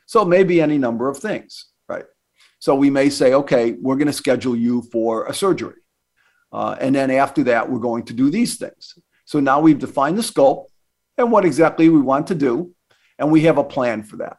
[0.06, 2.04] So it may be any number of things, right?
[2.58, 5.76] So we may say, okay, we're going to schedule you for a surgery.
[6.52, 8.98] Uh, and then after that, we're going to do these things.
[9.24, 10.66] So now we've defined the scope
[11.16, 12.74] and what exactly we want to do,
[13.18, 14.38] and we have a plan for that.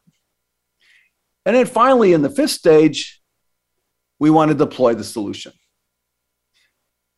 [1.45, 3.21] And then finally, in the fifth stage,
[4.19, 5.53] we want to deploy the solution.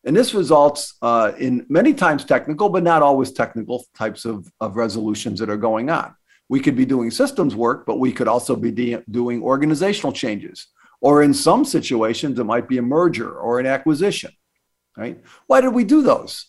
[0.06, 4.76] And this results uh, in many times technical, but not always technical types of, of
[4.76, 6.14] resolutions that are going on.
[6.50, 10.68] We could be doing systems work, but we could also be de- doing organizational changes.
[11.00, 14.32] Or in some situations, it might be a merger or an acquisition,
[14.98, 15.22] right?
[15.48, 16.48] Why did we do those?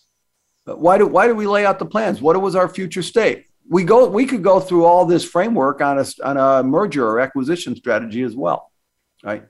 [0.65, 2.21] Why do, why do we lay out the plans?
[2.21, 3.45] What was our future state?
[3.69, 7.19] We go, we could go through all this framework on a, on a merger or
[7.19, 8.71] acquisition strategy as well,
[9.23, 9.45] right?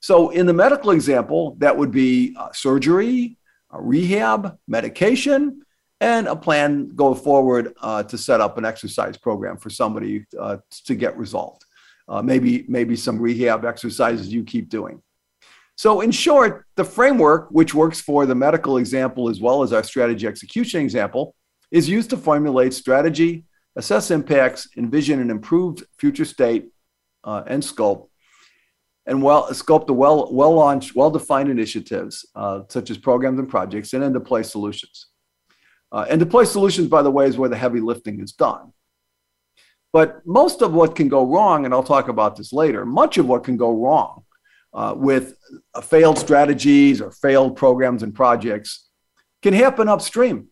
[0.00, 3.36] So in the medical example, that would be uh, surgery,
[3.72, 5.62] a rehab, medication,
[6.00, 10.56] and a plan go forward uh, to set up an exercise program for somebody uh,
[10.84, 11.64] to get resolved.
[12.08, 15.00] Uh, maybe maybe some rehab exercises you keep doing.
[15.76, 19.82] So in short, the framework, which works for the medical example as well as our
[19.82, 21.34] strategy execution example,
[21.70, 23.44] is used to formulate strategy,
[23.76, 26.70] assess impacts, envision an improved future state
[27.24, 28.09] uh, and scope,
[29.10, 33.48] and well scope the well well launched, well defined initiatives uh, such as programs and
[33.48, 35.08] projects, and then deploy solutions.
[35.92, 38.72] Uh, and deploy solutions, by the way, is where the heavy lifting is done.
[39.92, 43.26] But most of what can go wrong, and I'll talk about this later, much of
[43.26, 44.22] what can go wrong
[44.72, 45.34] uh, with
[45.74, 48.88] uh, failed strategies or failed programs and projects
[49.42, 50.46] can happen upstream.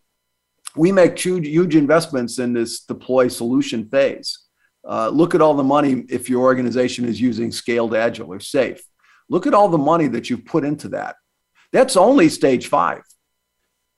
[0.75, 4.37] We make huge, huge investments in this deploy solution phase.
[4.87, 8.81] Uh, look at all the money if your organization is using scaled agile or SAFe.
[9.29, 11.15] Look at all the money that you've put into that.
[11.71, 13.01] That's only stage five.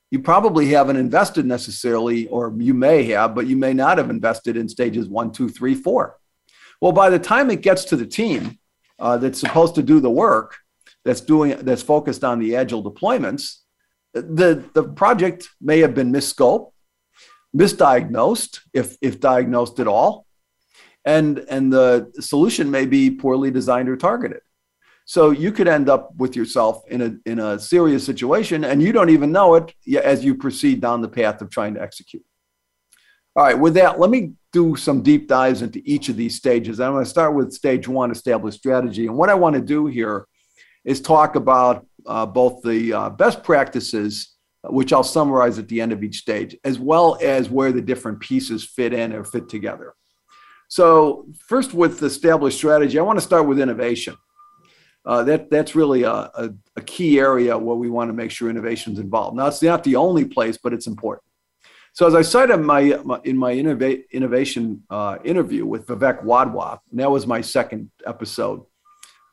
[0.10, 4.58] You probably haven't invested necessarily, or you may have, but you may not have invested
[4.58, 6.18] in stages one, two, three, four.
[6.82, 8.60] Well, by the time it gets to the team
[9.00, 10.58] uh, that's supposed to do the work,
[11.06, 13.60] that's doing that's focused on the agile deployments,
[14.14, 16.74] the, the project may have been misscoped,
[17.56, 20.26] misdiagnosed, if, if diagnosed at all,
[21.06, 24.42] and and the solution may be poorly designed or targeted.
[25.06, 28.92] So you could end up with yourself in a in a serious situation and you
[28.92, 32.24] don't even know it as you proceed down the path of trying to execute.
[33.36, 36.80] All right with that let me do some deep dives into each of these stages.
[36.80, 39.08] I'm going to start with stage one establish strategy.
[39.08, 40.28] And what i want to do here
[40.84, 44.36] is talk about uh, both the uh, best practices
[44.66, 48.20] which i'll summarize at the end of each stage as well as where the different
[48.20, 49.94] pieces fit in or fit together
[50.72, 54.16] so, first with the established strategy, I want to start with innovation.
[55.06, 58.50] Uh, that that's really a, a, a, key area where we want to make sure
[58.50, 59.36] innovation is involved.
[59.36, 61.26] Now, it's not the only place, but it's important.
[61.92, 66.80] So, as I cited my, my in my innova- innovation uh, interview with Vivek Wadhwa,
[66.90, 68.62] and that was my second episode.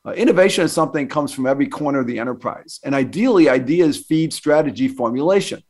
[0.04, 3.96] Uh, innovation is something that comes from every corner of the enterprise, and ideally, ideas
[3.96, 5.62] feed strategy formulation.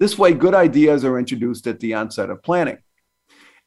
[0.00, 2.78] This way, good ideas are introduced at the onset of planning.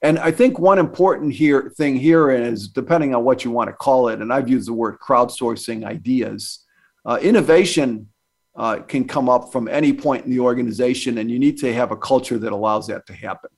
[0.02, 3.76] And I think one important here thing here is depending on what you want to
[3.76, 6.66] call it, and I've used the word crowdsourcing ideas.
[7.06, 8.08] Uh, innovation
[8.56, 11.92] uh, can come up from any point in the organization, and you need to have
[11.92, 13.52] a culture that allows that to happen.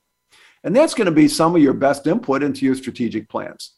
[0.65, 3.73] And that's going to be some of your best input into your strategic plans.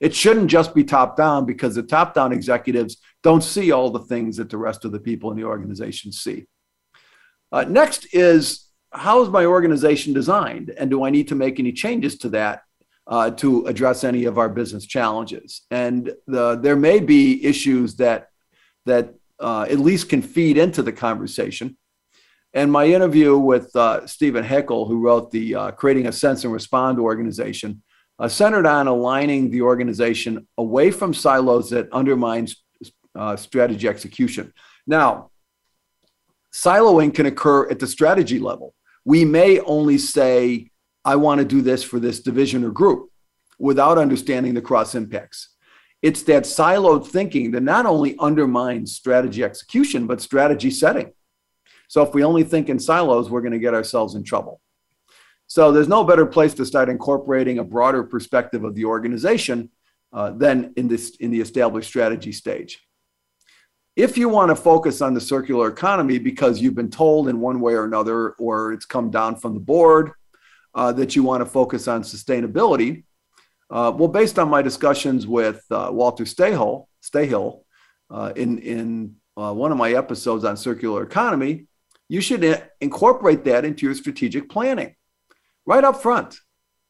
[0.00, 4.00] It shouldn't just be top down because the top down executives don't see all the
[4.00, 6.46] things that the rest of the people in the organization see.
[7.52, 10.70] Uh, next is how is my organization designed?
[10.76, 12.62] And do I need to make any changes to that
[13.06, 15.62] uh, to address any of our business challenges?
[15.70, 18.28] And the, there may be issues that,
[18.86, 21.76] that uh, at least can feed into the conversation.
[22.52, 26.52] And my interview with uh, Stephen Haeckel, who wrote the uh, Creating a Sense and
[26.52, 27.82] Respond organization,
[28.18, 32.56] uh, centered on aligning the organization away from silos that undermines
[33.14, 34.52] uh, strategy execution.
[34.86, 35.30] Now,
[36.52, 38.74] siloing can occur at the strategy level
[39.04, 40.70] we may only say,
[41.04, 43.10] I want to do this for this division or group
[43.58, 45.50] without understanding the cross impacts.
[46.02, 51.12] It's that siloed thinking that not only undermines strategy execution, but strategy setting.
[51.88, 54.60] So if we only think in silos, we're going to get ourselves in trouble.
[55.46, 59.70] So there's no better place to start incorporating a broader perspective of the organization
[60.12, 62.80] uh, than in this in the established strategy stage.
[64.00, 67.60] If you want to focus on the circular economy because you've been told in one
[67.60, 70.12] way or another, or it's come down from the board
[70.74, 73.04] uh, that you want to focus on sustainability,
[73.68, 77.64] uh, well, based on my discussions with uh, Walter Stahel, Stahel
[78.08, 81.66] uh, in, in uh, one of my episodes on circular economy,
[82.08, 84.94] you should incorporate that into your strategic planning
[85.66, 86.40] right up front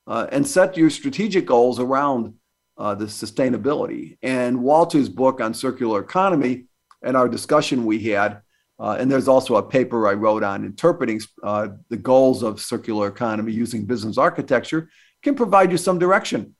[0.07, 2.35] uh, and set your strategic goals around
[2.79, 4.16] uh, the sustainability.
[4.23, 6.66] And Walter's book on circular economy
[7.02, 8.42] and our discussion we had,
[8.78, 13.08] uh, and there's also a paper I wrote on interpreting uh, the goals of circular
[13.08, 14.88] economy using business architecture,
[15.22, 16.54] can provide you some direction.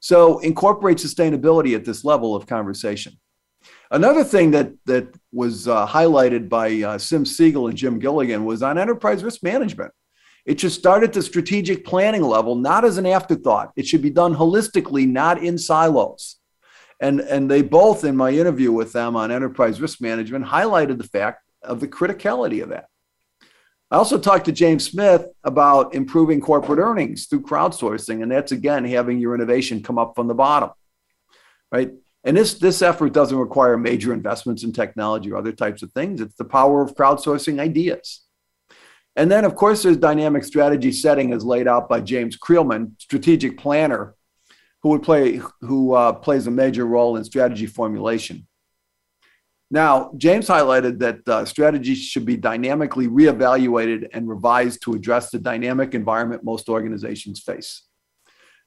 [0.00, 3.18] So incorporate sustainability at this level of conversation.
[3.90, 8.62] Another thing that that was uh, highlighted by uh, Sim Segal and Jim Gilligan was
[8.62, 9.92] on enterprise risk management.
[10.44, 13.70] It should start at the strategic planning level, not as an afterthought.
[13.76, 16.36] It should be done holistically, not in silos.
[17.02, 21.08] And, and they both, in my interview with them on enterprise risk management, highlighted the
[21.08, 22.86] fact of the criticality of that.
[23.90, 28.84] I also talked to James Smith about improving corporate earnings through crowdsourcing, and that's again
[28.84, 30.70] having your innovation come up from the bottom,
[31.72, 31.90] right?
[32.22, 36.20] And this, this effort doesn't require major investments in technology or other types of things.
[36.20, 38.22] It's the power of crowdsourcing ideas.
[39.16, 43.58] And then, of course, there's dynamic strategy setting as laid out by James Creelman, strategic
[43.58, 44.14] planner,
[44.82, 48.46] who would play who uh, plays a major role in strategy formulation.
[49.70, 55.38] Now, James highlighted that uh, strategies should be dynamically reevaluated and revised to address the
[55.38, 57.84] dynamic environment most organizations face.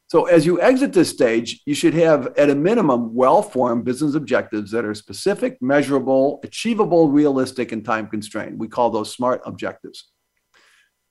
[0.08, 4.15] So, as you exit this stage, you should have, at a minimum, well formed business
[4.15, 8.60] objectives that are specific, measurable, achievable, realistic, and time constrained.
[8.60, 10.12] We call those SMART objectives.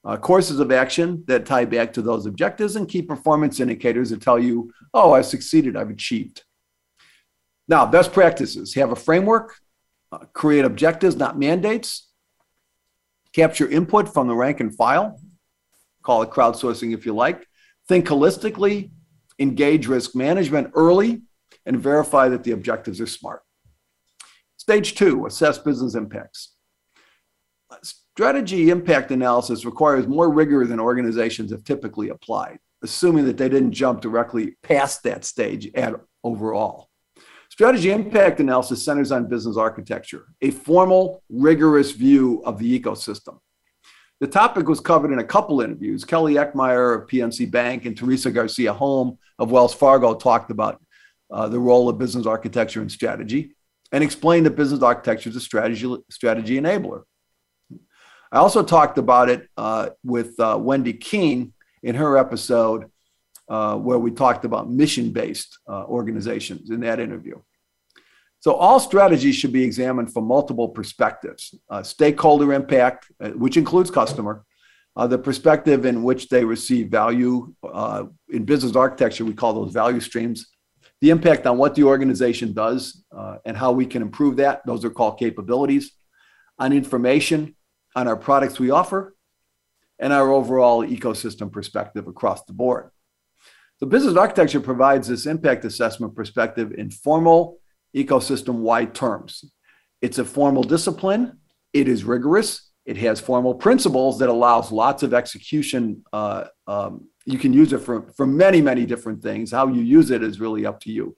[0.05, 4.21] Uh, courses of action that tie back to those objectives and key performance indicators that
[4.21, 6.43] tell you, oh, I've succeeded, I've achieved.
[7.69, 9.57] Now, best practices have a framework,
[10.13, 12.11] uh, create objectives, not mandates,
[13.33, 15.19] capture input from the rank and file,
[16.03, 17.47] call it crowdsourcing if you like
[17.87, 18.91] Think holistically,
[19.39, 21.23] engage risk management early,
[21.67, 23.43] and verify that the objectives are smart.
[24.57, 26.54] Stage two, assess business impacts.
[28.17, 33.73] Strategy impact analysis requires more rigor than organizations have typically applied, assuming that they didn't
[33.73, 36.91] jump directly past that stage at overall.
[37.49, 43.41] Strategy impact analysis centers on business architecture, a formal, rigorous view of the ecosystem.
[44.21, 46.05] The topic was covered in a couple interviews.
[46.05, 50.81] Kelly Eckmeyer of PNC Bank and Teresa Garcia Holm of Wells Fargo talked about
[51.33, 53.57] uh, the role of business architecture and strategy
[53.91, 57.03] and explained that business architecture is a strategy, strategy enabler.
[58.35, 61.53] I also talked about it uh, with uh, Whynde Kuehn
[61.85, 62.91] in her episode
[63.49, 67.41] uh, where we talked about mission based uh, organizations in that interview.
[68.41, 73.89] So all strategies should be examined from multiple perspectives uh, stakeholder impact, uh, which includes
[73.89, 74.45] customer,
[74.97, 77.55] the perspective in which they receive value.
[78.31, 80.49] In business architecture, we call those value streams.
[81.01, 83.05] The impact on what the organization does
[83.45, 84.67] and how we can improve that.
[84.67, 85.93] Those are called capabilities.
[86.59, 87.55] On information,
[87.95, 89.15] on our products we offer,
[89.99, 92.91] and our overall ecosystem perspective across the board.
[93.79, 97.59] So, business architecture provides this impact assessment perspective in formal
[97.95, 99.45] ecosystem wide terms.
[100.01, 101.39] It's a formal discipline,
[101.73, 106.05] it is rigorous, it has formal principles that allows lots of execution.
[106.13, 109.51] Uh, um, you can use it for, for many, many different things.
[109.51, 111.17] How you use it is really up to you.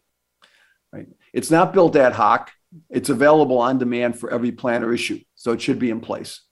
[0.92, 1.08] Right?
[1.32, 2.52] It's not built ad hoc.
[2.90, 6.42] It's available on demand for every plan or issue, so it should be in place.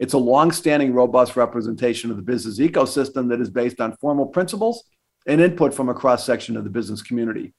[0.00, 4.84] It's a long-standing, robust representation of the business ecosystem that is based on formal principles
[5.26, 7.52] and input from a cross-section of the business community.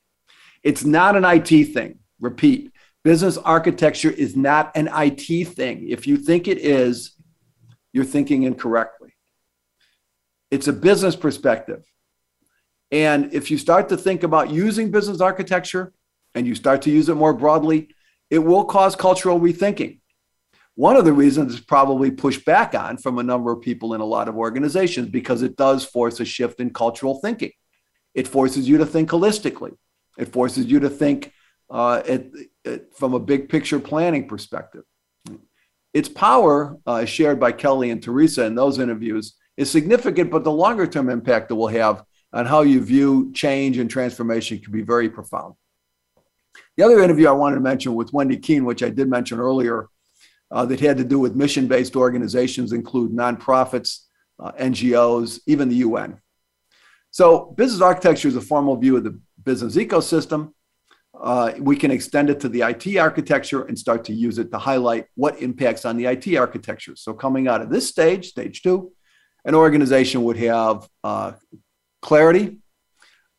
[0.64, 2.00] It's not an IT thing.
[2.20, 2.72] Repeat
[3.04, 5.88] business architecture is not an IT thing.
[5.88, 7.16] If you think it is,
[7.94, 9.14] you're thinking incorrectly.
[10.50, 11.84] It's a business perspective.
[12.92, 15.94] And if you start to think about using business architecture
[16.36, 17.90] and you start to use it more broadly,
[18.30, 20.01] it will cause cultural rethinking.
[20.76, 24.02] One of the reasons is probably pushed back on from a number of people in
[24.02, 27.52] a lot of organizations because it does force a shift in cultural thinking.
[28.14, 29.74] It forces you to think holistically.
[30.18, 31.34] It forces you to think
[31.70, 32.02] uh,
[32.94, 34.84] from a big picture planning perspective.
[35.94, 40.52] Its power, uh, shared by Kelly and Teresa in those interviews, is significant, but the
[40.52, 42.04] longer term impact it will have
[42.34, 45.56] on how you view change and transformation can be very profound.
[46.78, 49.88] The other interview I wanted to mention with Whynde Kuehn, which I did mention earlier,
[50.52, 54.02] uh, that had to do with mission based organizations, include nonprofits,
[54.40, 56.20] uh, NGOs, even the UN.
[57.12, 60.54] So, business architecture is a formal view of the business ecosystem.
[61.20, 64.58] Uh, we can extend it to the IT architecture and start to use it to
[64.58, 66.96] highlight what impacts on the IT architecture.
[66.96, 68.92] So, coming out of this stage, stage two,
[69.46, 71.34] an organization would have uh,
[72.02, 72.58] clarity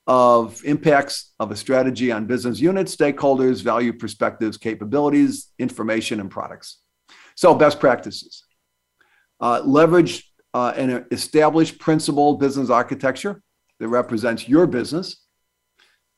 [0.06, 6.81] of impacts of a strategy on business units, stakeholders, value perspectives, capabilities, information, and products.
[7.36, 8.44] So, best practices.
[9.40, 13.42] Uh, leverage uh, an established principled business architecture
[13.80, 15.24] that represents your business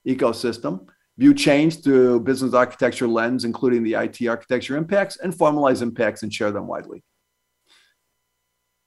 [0.07, 0.87] ecosystem.
[1.17, 6.35] View change through business architecture lens, including the IT architecture impacts, and formalize impacts and
[6.35, 7.05] share them widely.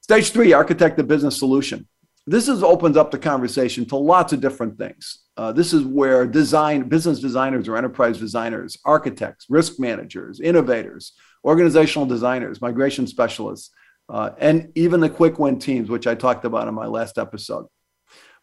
[0.02, 1.88] Stage three, architect the business solution
[2.30, 5.24] this is opens up the conversation to lots of different things.
[5.38, 11.14] Uh, this is where design, business designers or enterprise designers, architects, risk managers, innovators,
[11.48, 13.72] organizational designers, migration specialists,
[14.10, 17.68] uh, and even the quick win teams, which I talked about in my last episode.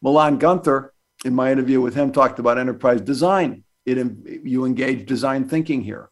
[0.00, 0.90] Milan Guenther,
[1.24, 3.64] in my interview with him, talked about enterprise design.
[3.84, 3.98] It,
[4.44, 6.08] you engage design thinking here.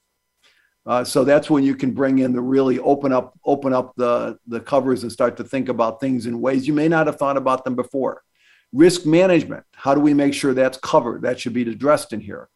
[0.85, 4.37] Uh, so that's when you can bring in the really open up open up the
[4.49, 7.37] the covers and start to think about things in ways you may not have thought
[7.37, 8.23] about them before.
[8.73, 9.65] Risk management.
[9.75, 11.23] How do we make sure that's covered?
[11.23, 12.49] That should be addressed in here.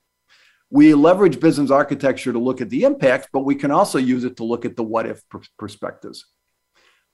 [0.70, 4.36] We leverage business architecture to look at the impact, but we can also use it
[4.38, 5.22] to look at the what if
[5.58, 6.26] perspectives.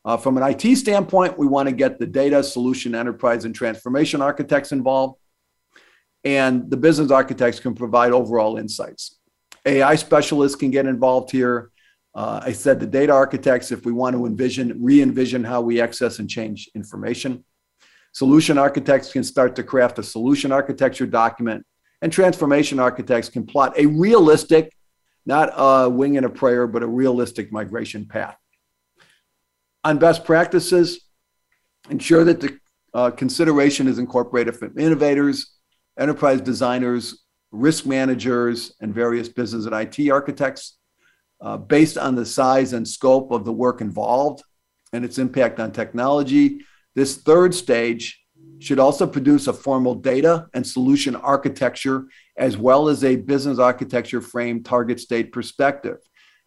[0.04, 4.20] Uh, from an IT standpoint, we want to get the data, solution, enterprise, and transformation
[4.20, 5.18] architects involved.
[6.24, 9.18] And the business architects can provide overall insights.
[9.64, 11.70] AI specialists can get involved here.
[12.14, 15.80] Uh, I said the data architects, if we want to envision, re envision how we
[15.80, 17.44] access and change information.
[18.12, 21.64] Solution architects can start to craft a solution architecture document,
[22.02, 24.74] and transformation architects can plot a realistic,
[25.24, 28.36] not a wing and a prayer, but a realistic migration path.
[29.84, 31.06] On best practices,
[31.88, 32.58] ensure that the
[32.92, 35.54] uh, consideration is incorporated from innovators,
[35.98, 37.22] enterprise designers,
[37.52, 40.78] risk managers, and various business and IT architects
[41.40, 44.42] uh, based on the size and scope of the work involved
[44.92, 46.64] and its impact on technology.
[46.94, 48.21] This third stage
[48.62, 52.04] should also produce a formal data and solution architecture
[52.36, 55.98] as well as a business architecture frame target state perspective.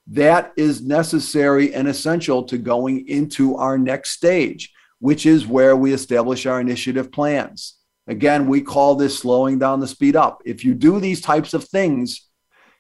[0.07, 5.93] That is necessary and essential to going into our next stage, which is where we
[5.93, 7.77] establish our initiative plans.
[8.07, 10.41] Again, we call this slowing down the speed up.
[10.45, 12.29] If you do these types of things,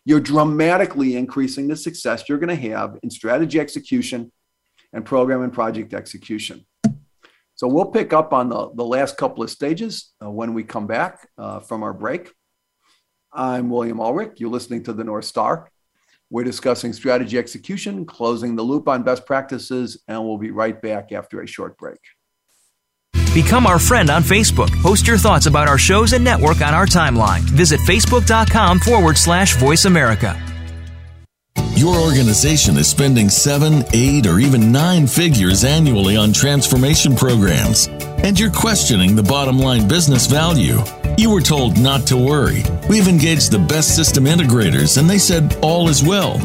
[0.05, 4.31] you're dramatically increasing the success you're going to have in strategy execution
[4.93, 6.65] and program and project execution.
[7.55, 10.87] So we'll pick up on the, the last couple of stages uh, when we come
[10.87, 12.31] back uh, from our break.
[13.31, 14.33] I'm William Ulrich.
[14.37, 15.69] You're listening to the North Star.
[16.29, 21.11] We're discussing strategy execution, closing the loop on best practices, and we'll be right back
[21.11, 21.99] after a short break.
[23.33, 24.71] Become our friend on Facebook.
[24.81, 27.41] Post your thoughts about our shows and network on our timeline.
[27.41, 30.54] Visit facebook.com forward slash voice America.
[31.75, 37.87] Your organization is spending seven, eight, or even nine figures annually on transformation programs,
[38.23, 40.77] and you're questioning the bottom line business value.
[41.17, 42.63] You were told not to worry.
[42.89, 46.39] We've engaged the best system integrators, and they said all is well.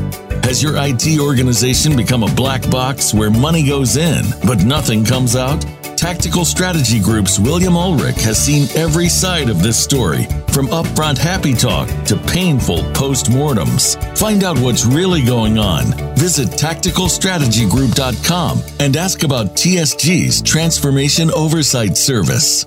[0.45, 5.35] Has your IT organization become a black box where money goes in, but nothing comes
[5.35, 5.66] out?
[5.97, 11.53] Tactical Strategy Group's William Ulrich has seen every side of this story, from upfront happy
[11.53, 13.97] talk to painful postmortems.
[14.16, 15.87] Find out what's really going on.
[16.16, 22.66] Visit tacticalstrategygroup.com and ask about TSG's Transformation Oversight Service.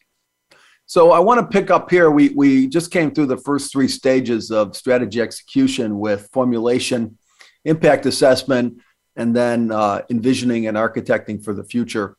[0.86, 2.12] So I want to pick up here.
[2.12, 7.18] We, we just came through the first three stages of strategy execution with formulation,
[7.64, 8.80] impact assessment,
[9.16, 12.16] and then uh, envisioning and architecting for the future.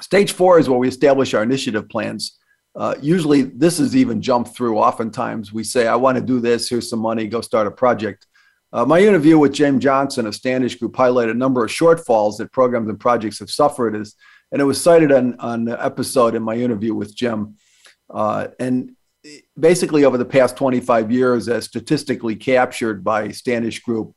[0.00, 2.36] Stage four is where we establish our initiative plans
[2.76, 4.78] uh, usually this is even jumped through.
[4.78, 8.26] Oftentimes we say, I want to do this, here's some money, go start a project.
[8.72, 12.50] Uh, my interview with James Johnson of Standish Group highlighted a number of shortfalls that
[12.50, 14.16] programs and projects have suffered, as,
[14.50, 17.54] and it was cited on, on an episode in my interview with Jim.
[18.10, 18.96] Uh, and
[19.58, 24.12] basically, over the past 25 years, as statistically captured by Standish Group,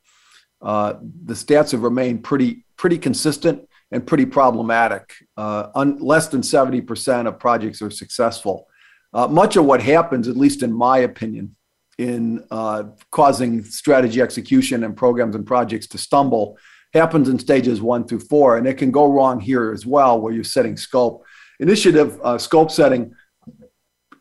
[0.63, 5.13] uh, the stats have remained pretty pretty consistent and pretty problematic.
[5.35, 8.67] Uh, un, less than 70% of projects are successful.
[9.13, 11.55] Uh, much of what happens, at least in my opinion,
[11.97, 16.57] in uh, causing strategy execution and programs and projects to stumble
[16.93, 18.57] happens in stages one through four.
[18.57, 21.25] And it can go wrong here as well, where you're setting scope.
[21.59, 23.13] Initiative uh, scope setting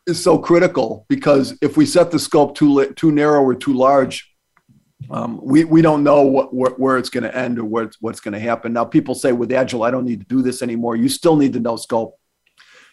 [0.07, 4.26] is so critical because if we set the scope too, too narrow or too large,
[5.09, 8.33] um, we, we don't know what, where it's going to end or what's, what's going
[8.33, 8.73] to happen.
[8.73, 10.95] Now, people say with Agile, I don't need to do this anymore.
[10.95, 12.19] You still need to know scope.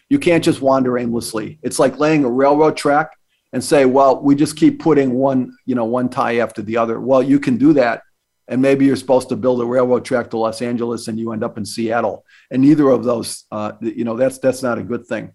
[0.09, 1.59] You can't just wander aimlessly.
[1.63, 3.11] It's like laying a railroad track
[3.53, 6.99] and say, well, we just keep putting one, you know, one tie after the other.
[6.99, 8.01] Well, you can do that.
[8.47, 11.43] And maybe you're supposed to build a railroad track to Los Angeles and you end
[11.43, 12.23] up in Seattle.
[12.51, 15.33] And neither of those, uh, you know, that's, that's not a good thing.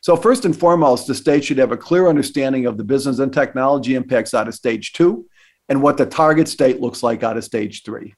[0.00, 3.32] So first and foremost, the state should have a clear understanding of the business and
[3.32, 5.26] technology impacts out of stage two
[5.68, 8.14] and what the target state looks like out of stage three.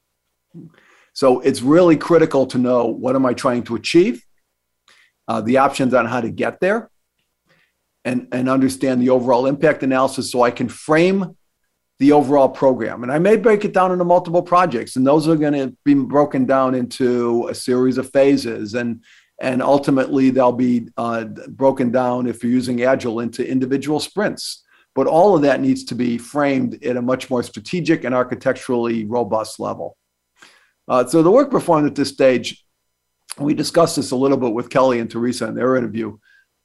[1.12, 4.24] So it's really critical to know what am I trying to achieve,
[5.28, 6.90] uh, the options on how to get there,
[8.05, 11.36] and, and understand the overall impact analysis so I can frame
[11.99, 13.03] the overall program.
[13.03, 15.94] And I may break it down into multiple projects, and those are going to be
[15.94, 18.74] broken down into a series of phases.
[18.74, 19.03] And,
[19.40, 24.64] and ultimately, they'll be uh, broken down, if you're using Agile, into individual sprints.
[24.97, 29.05] But all of that needs to be framed at a much more strategic and architecturally
[29.05, 29.97] robust level.
[30.88, 32.64] Uh, so the work performed at this stage,
[33.38, 36.16] we discussed this a little bit with Kelly and Teresa in their interview,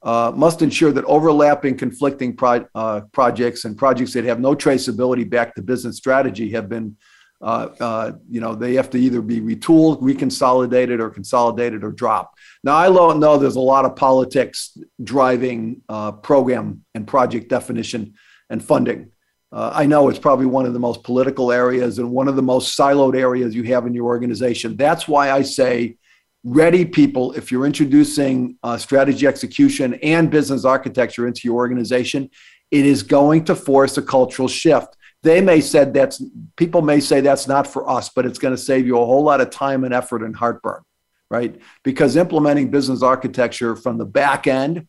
[0.03, 5.29] uh, must ensure that overlapping conflicting pro- uh, projects and projects that have no traceability
[5.29, 6.95] back to business strategy have been,
[7.41, 12.37] uh, uh, you know, they have to either be retooled, reconsolidated, or consolidated or dropped.
[12.63, 18.13] Now, I don't know there's a lot of politics driving uh, program and project definition
[18.49, 19.11] and funding.
[19.51, 22.41] Uh, I know it's probably one of the most political areas and one of the
[22.41, 24.77] most siloed areas you have in your organization.
[24.77, 25.97] That's why I say,
[26.43, 32.29] ready people, if you're introducing uh, strategy execution and business architecture into your organization,
[32.71, 34.95] it is going to force a cultural shift.
[35.23, 36.21] They may say that's
[36.55, 39.23] people may say that's not for us, but it's going to save you a whole
[39.23, 40.83] lot of time and effort and heartburn
[41.31, 41.55] right?
[41.83, 44.85] Because implementing business architecture from the back end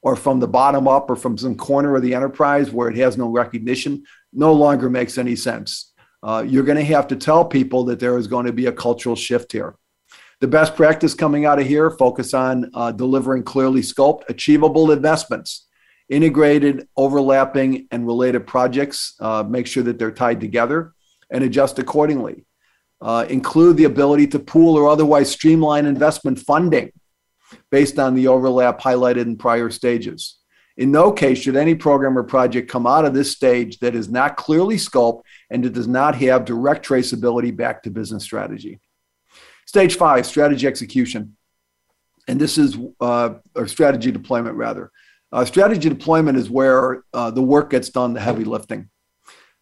[0.00, 3.18] or from the bottom up or from some corner of the enterprise where it has
[3.18, 5.92] no recognition no longer makes any sense.
[6.22, 8.72] Uh, you're going to have to tell people that there is going to be a
[8.72, 9.74] cultural shift here.
[10.40, 15.66] The best practice coming out of here focus on uh, delivering clearly scoped, achievable investments,
[16.12, 19.14] integrated, overlapping, and related projects.
[19.18, 20.92] Uh, make sure that they're tied together
[21.30, 22.44] and adjust accordingly
[23.02, 26.92] uh, include the ability to pool or otherwise streamline investment funding
[27.70, 30.38] based on the overlap highlighted in prior stages.
[30.76, 34.08] In no case should any program or project come out of this stage that is
[34.08, 38.80] not clearly scoped and it does not have direct traceability back to business strategy.
[39.66, 41.36] Stage five, strategy execution.
[42.28, 44.92] And this is, uh, or strategy deployment rather.
[45.32, 48.90] Uh, strategy deployment is where uh, the work gets done, the heavy lifting.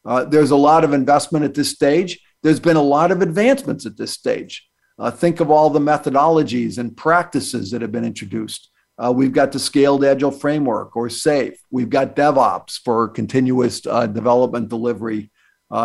[0.05, 3.87] Uh, there's a lot of investment at this stage there's been a lot of advancements
[3.87, 4.66] at this stage.
[4.99, 8.71] Uh, think of all the methodologies and practices that have been introduced.
[8.99, 11.57] Uh, we've got the Scaled Agile Framework or SAFe.
[11.71, 15.31] We've got DevOps for continuous uh, development delivery,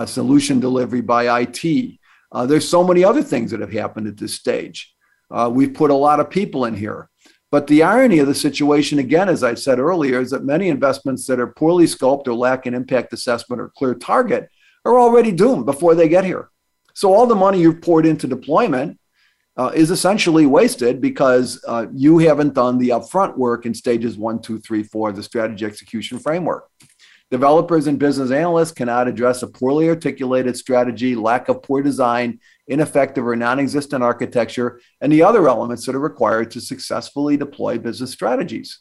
[0.06, 2.00] solution delivery by IT.
[2.48, 4.94] There's so many other things that have happened at this stage.
[5.50, 7.10] We've put a lot of people in here.
[7.56, 11.26] But the irony of the situation, again, as I said earlier, is that many investments
[11.28, 14.50] that are poorly scoped or lack an impact assessment or clear target
[14.84, 16.50] are already doomed before they get here.
[16.94, 19.00] So all the money you've poured into deployment
[19.56, 24.42] uh, is essentially wasted because uh, you haven't done the upfront work in stages one,
[24.42, 26.70] two, three, four of the strategy execution framework.
[27.32, 32.38] Developers and business analysts cannot address a poorly articulated strategy, lack of poor design,
[32.68, 37.78] ineffective or non existent architecture, and the other elements that are required to successfully deploy
[37.78, 38.80] business strategies.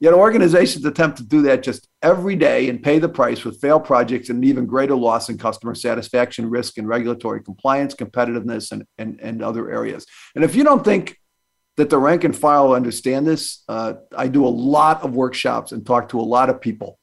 [0.00, 3.84] Yet organizations attempt to do that just every day and pay the price with failed
[3.84, 8.84] projects and an even greater loss in customer satisfaction, risk, and regulatory compliance, competitiveness, and,
[8.98, 10.04] and, and other areas.
[10.34, 11.18] And if you don't think
[11.76, 15.86] that the rank and file understand this, uh, I do a lot of workshops and
[15.86, 16.98] talk to a lot of people.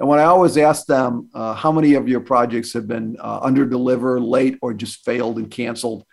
[0.00, 3.40] And when I always ask them, uh, how many of your projects have been uh,
[3.42, 6.06] under deliver, late, or just failed and canceled?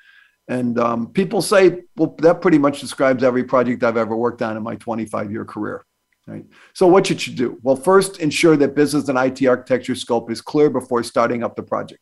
[0.50, 4.58] And um, people say, well, that pretty much describes every project I've ever worked on
[4.58, 5.86] in my 25 year career.
[6.28, 6.46] Right.
[6.74, 7.58] So what should you do?
[7.64, 11.64] Well, first, ensure that business and IT architecture scope is clear before starting up the
[11.64, 12.02] project.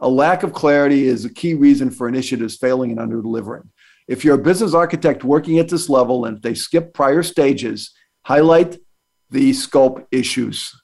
[0.00, 3.70] A lack of clarity is a key reason for initiatives failing and under delivering.
[4.08, 7.92] If you're a business architect working at this level and if they skip prior stages,
[8.24, 8.78] highlight
[9.30, 10.74] the scope issues.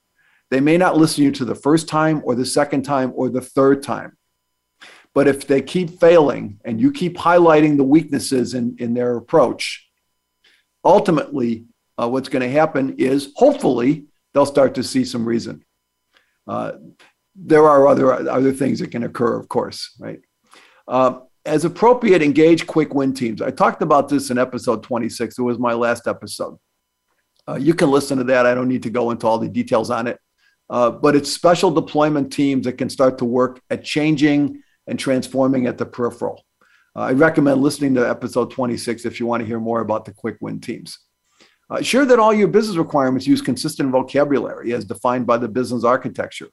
[0.51, 3.29] They may not listen to you to the first time or the second time or
[3.29, 4.17] the third time.
[5.15, 9.89] But if they keep failing and you keep highlighting the weaknesses in, in their approach,
[10.85, 11.65] ultimately,
[11.99, 15.65] uh, what's going to happen is hopefully they'll start to see some reason.
[16.47, 16.73] Uh,
[17.35, 20.21] there are other other things that can occur, of course, right?
[20.87, 23.41] Uh, as appropriate, engage quick win teams.
[23.41, 25.39] I talked about this in episode 26.
[25.39, 26.59] It was my last episode.
[27.49, 28.47] Uh, you can listen to that.
[28.47, 30.19] I don't need to go into all the details on it.
[30.69, 35.67] Uh, but it's special deployment teams that can start to work at changing and transforming
[35.67, 36.45] at the peripheral.
[36.95, 40.13] Uh, I recommend listening to episode 26 if you want to hear more about the
[40.13, 40.99] quick win teams.
[41.71, 45.85] Uh, ensure that all your business requirements use consistent vocabulary as defined by the business
[45.85, 46.49] architecture.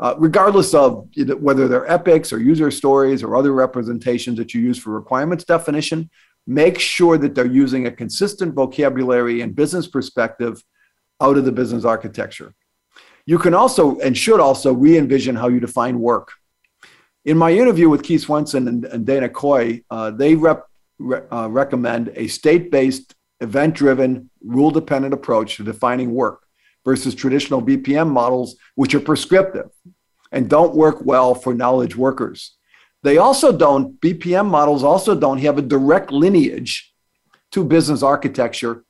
[0.00, 1.08] Uh, regardless of
[1.38, 6.10] whether they're epics or user stories or other representations that you use for requirements definition,
[6.46, 10.62] make sure that they're using a consistent vocabulary and business perspective
[11.20, 12.54] out of the business architecture.
[13.26, 16.32] You can also and should also re envision how you define work.
[17.24, 20.66] In my interview with Keith Swenson and, and Dana Khoyi, uh, they rep,
[20.98, 26.42] re, uh, recommend a state based, event driven, rule dependent approach to defining work
[26.84, 29.70] versus traditional BPM models, which are prescriptive
[30.32, 32.56] and don't work well for knowledge workers.
[33.02, 36.92] They also don't, BPM models also don't have a direct lineage
[37.52, 38.83] to business architecture,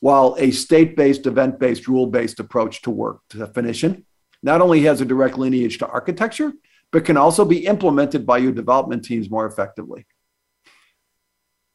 [0.00, 4.04] while a state based, event based, rule based approach to work definition
[4.42, 6.52] not only has a direct lineage to architecture,
[6.92, 10.06] but can also be implemented by your development teams more effectively.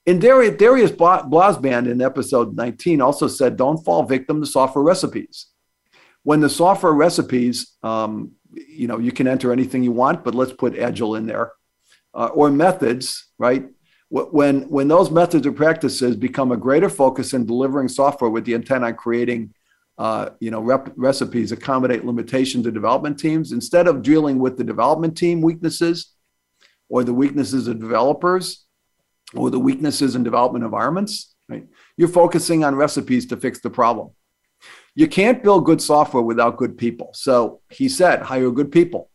[0.05, 5.47] And Darius, Blasband in episode 19 also said, don't fall victim to software recipes.
[6.24, 10.53] When the software recipes, um, you know, you can enter anything you want, but let's
[10.53, 11.51] put agile in there.
[12.13, 13.65] Uh, or methods, right?
[14.14, 18.53] When, when those methods or practices become a greater focus in delivering software with the
[18.53, 19.55] intent on creating
[19.97, 23.51] uh, you know, rep- recipes accommodate limitations of development teams.
[23.51, 26.14] Instead of dealing with the development team weaknesses
[26.89, 28.66] or the weaknesses of developers,
[29.36, 31.66] or the weaknesses in development environments, right?
[31.97, 34.11] You're focusing on recipes to fix the problem.
[34.93, 37.09] You can't build good software without good people.
[37.14, 39.09] So he said, hire good people.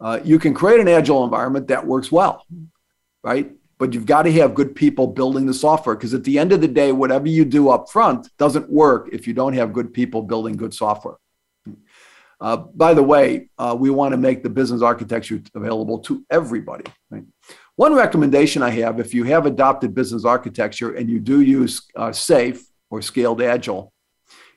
[0.00, 2.46] Uh, you can create an agile environment that works well,
[3.24, 3.50] right?
[3.82, 6.60] But you've got to have good people building the software because at the end of
[6.60, 10.22] the day, whatever you do up front doesn't work if you don't have good people
[10.22, 11.16] building good software.
[12.40, 16.84] Uh, by the way, uh, we want to make the business architecture available to everybody.
[17.10, 17.24] Right?
[17.74, 22.10] One recommendation I have if you have adopted business architecture and you do use uh,
[22.10, 23.92] SAFe or scaled agile,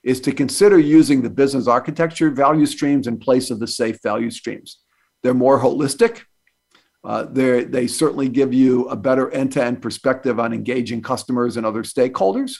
[0.03, 4.29] is to consider using the business architecture value streams in place of the SAFe value
[4.29, 4.81] streams.
[5.23, 6.25] They're more holistic.
[7.05, 11.65] Uh, they certainly give you a better end to end perspective on engaging customers and
[11.65, 12.59] other stakeholders.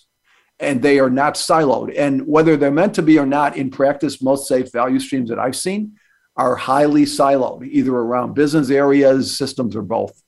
[0.59, 1.93] And they are not siloed.
[1.97, 5.39] And whether they're meant to be or not, in practice, most SAFe value streams that
[5.39, 5.97] I've seen
[6.37, 10.21] are highly siloed, either around business areas, systems, or both.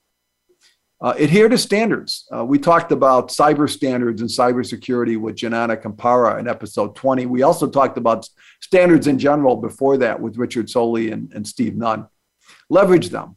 [1.00, 2.26] Uh, adhere to standards.
[2.34, 7.26] Uh, we talked about cyber standards and cybersecurity with Janana Kampara in episode 20.
[7.26, 8.28] We also talked about
[8.60, 12.08] standards in general before that with Richard Soley and, and Steve Nunn.
[12.68, 13.36] Leverage them.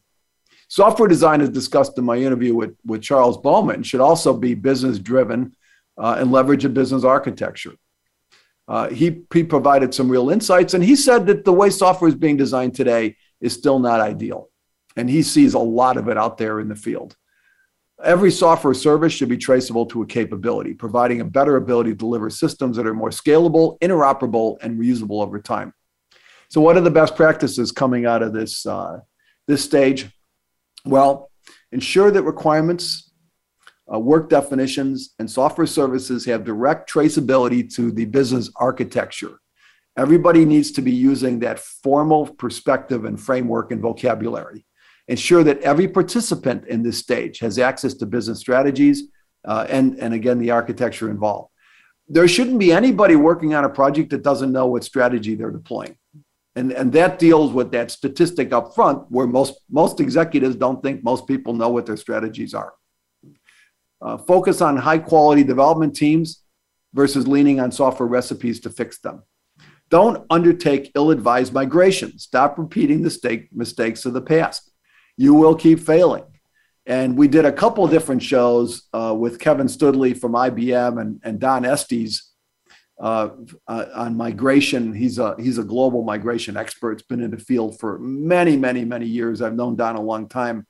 [0.71, 4.99] Software design, as discussed in my interview with, with Charles Bowman, should also be business
[4.99, 5.53] driven
[5.97, 7.73] uh, and leverage a business architecture.
[8.69, 12.15] Uh, he, he provided some real insights, and he said that the way software is
[12.15, 14.49] being designed today is still not ideal.
[14.95, 17.17] And he sees a lot of it out there in the field.
[18.01, 22.29] Every software service should be traceable to a capability, providing a better ability to deliver
[22.29, 25.73] systems that are more scalable, interoperable, and reusable over time.
[26.47, 28.99] So, what are the best practices coming out of this, uh,
[29.47, 30.09] this stage?
[30.85, 31.31] Well,
[31.71, 33.11] ensure that requirements,
[33.93, 39.39] uh, work definitions, and software services have direct traceability to the business architecture.
[39.97, 44.65] Everybody needs to be using that formal perspective and framework and vocabulary
[45.07, 49.09] ensure that every participant in this stage has access to business strategies
[49.45, 51.49] uh, and, and again, the architecture involved.
[52.07, 55.97] There shouldn't be anybody working on a project that doesn't know what strategy they're deploying.
[56.55, 61.03] And, and that deals with that statistic up front where most, most executives don't think
[61.03, 62.73] most people know what their strategies are.
[64.01, 66.43] Uh, focus on high quality development teams
[66.93, 69.23] versus leaning on software recipes to fix them.
[69.89, 72.17] Don't undertake ill advised migration.
[72.17, 74.71] Stop repeating the mistakes of the past
[75.17, 76.23] you will keep failing.
[76.87, 81.39] And we did a couple different shows uh, with Kevin Stoodley from IBM and, and
[81.39, 82.30] Don Estes
[83.01, 83.29] uh,
[83.67, 84.93] uh, on migration.
[84.93, 86.93] He's a he's a global migration expert.
[86.93, 89.41] It's been in the field for many, many, many years.
[89.41, 90.67] I've known Don a long time,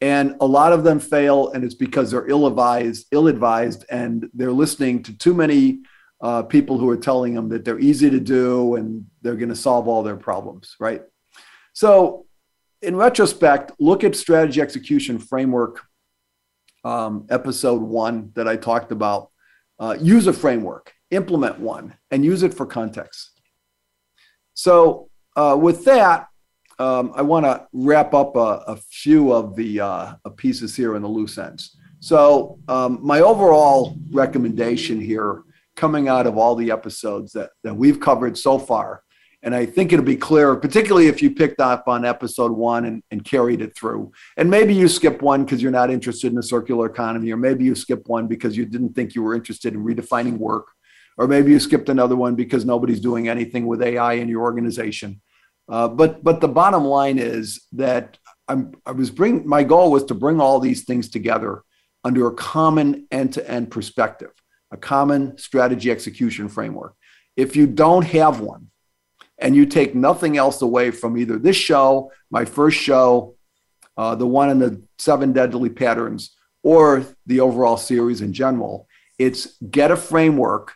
[0.00, 5.02] and a lot of them fail, and it's because they're ill-advised, ill-advised, and they're listening
[5.02, 5.80] to too many
[6.22, 9.56] uh, people who are telling them that they're easy to do and they're going to
[9.56, 10.76] solve all their problems.
[10.80, 11.02] Right.
[11.74, 12.26] So,
[12.80, 15.82] in retrospect, look at strategy execution framework,
[16.84, 19.30] um, episode one that I talked about.
[19.78, 23.40] Uh, use a framework implement one and use it for context.
[24.54, 26.28] So, uh, with that,
[26.78, 31.02] um, I want to wrap up a, a few of the uh, pieces here in
[31.02, 31.76] the loose ends.
[32.00, 35.42] So, um, my overall recommendation here,
[35.76, 39.02] coming out of all the episodes that, that we've covered so far,
[39.42, 43.02] and I think it'll be clear, particularly if you picked up on episode one and,
[43.10, 44.12] and carried it through.
[44.36, 47.64] And maybe you skip one because you're not interested in the circular economy, or maybe
[47.64, 50.68] you skip one because you didn't think you were interested in redefining work,
[51.20, 55.20] or maybe you skipped another one because nobody's doing anything with AI in your organization.
[55.68, 58.16] Uh, but but the bottom line is that
[58.48, 61.62] I'm, I was bring my goal was to bring all these things together
[62.04, 64.30] under a common end-to-end perspective,
[64.72, 66.94] a common strategy execution framework.
[67.36, 68.70] If you don't have one,
[69.38, 73.36] and you take nothing else away from either this show, my first show,
[73.98, 79.58] uh, the one in the seven deadly patterns, or the overall series in general, it's
[79.70, 80.72] get a framework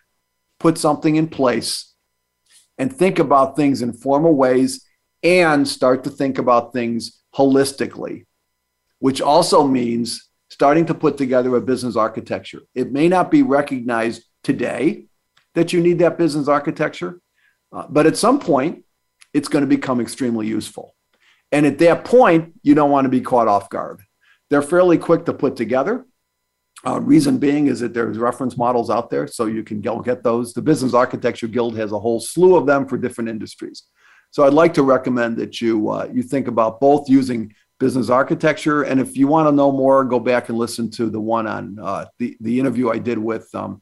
[0.64, 1.92] put something in place
[2.78, 4.86] and think about things in formal ways
[5.22, 8.24] and start to think about things holistically,
[8.98, 12.62] which also means starting to put together a business architecture.
[12.74, 15.04] It may not be recognized today
[15.52, 17.20] that you need that business architecture,
[17.70, 18.86] uh, but at some point,
[19.34, 20.94] it's going to become extremely useful.
[21.52, 24.00] And at that point, you don't want to be caught off guard.
[24.48, 26.06] They're fairly quick to put together.
[26.86, 30.22] Uh, reason being is that there's reference models out there, so you can go get
[30.22, 30.52] those.
[30.52, 33.84] The Business Architecture Guild has a whole slew of them for different industries.
[34.30, 38.82] So I'd like to recommend that you uh, you think about both using business architecture,
[38.82, 41.78] and if you want to know more, go back and listen to the one on
[41.80, 43.80] uh, the the interview I did with um,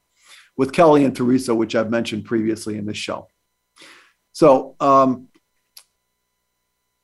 [0.55, 3.27] with Kelly and Teresa, which I've mentioned previously in this show.
[4.31, 5.27] So um,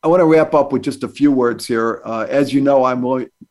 [0.01, 2.01] I want to wrap up with just a few words here.
[2.05, 3.01] Uh, as you know, I'm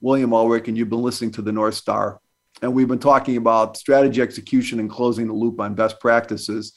[0.00, 2.20] William Ulrich, and you've been listening to the North Star
[2.62, 6.72] and we've been talking about strategy execution and closing the loop on best practices.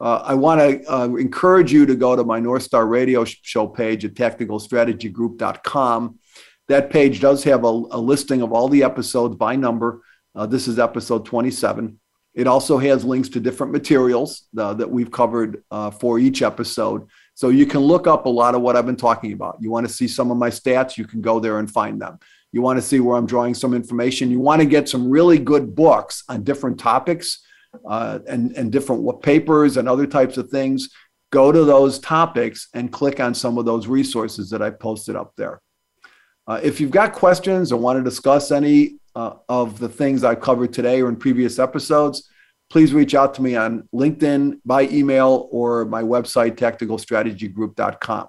[0.00, 3.66] Uh, I want to uh, encourage you to go to my North Star Radio Show
[3.66, 6.18] page at tacticalstrategygroup.com.
[6.68, 10.02] That page does have a, a listing of all the episodes by number.
[10.34, 11.98] Uh, this is episode 27.
[12.34, 17.06] It also has links to different materials uh, that we've covered uh, for each episode.
[17.34, 19.56] So you can look up a lot of what I've been talking about.
[19.60, 22.18] You want to see some of my stats, you can go there and find them.
[22.52, 24.30] You want to see where I'm drawing some information.
[24.30, 27.40] You want to get some really good books on different topics
[27.88, 30.88] uh, and, and different papers and other types of things.
[31.30, 35.32] Go to those topics and click on some of those resources that I posted up
[35.36, 35.60] there.
[36.46, 40.40] Uh, if you've got questions or want to discuss any uh, of the things I've
[40.40, 42.30] covered today or in previous episodes,
[42.70, 48.28] please reach out to me on LinkedIn, by email, or my website, tacticalstrategygroup.com.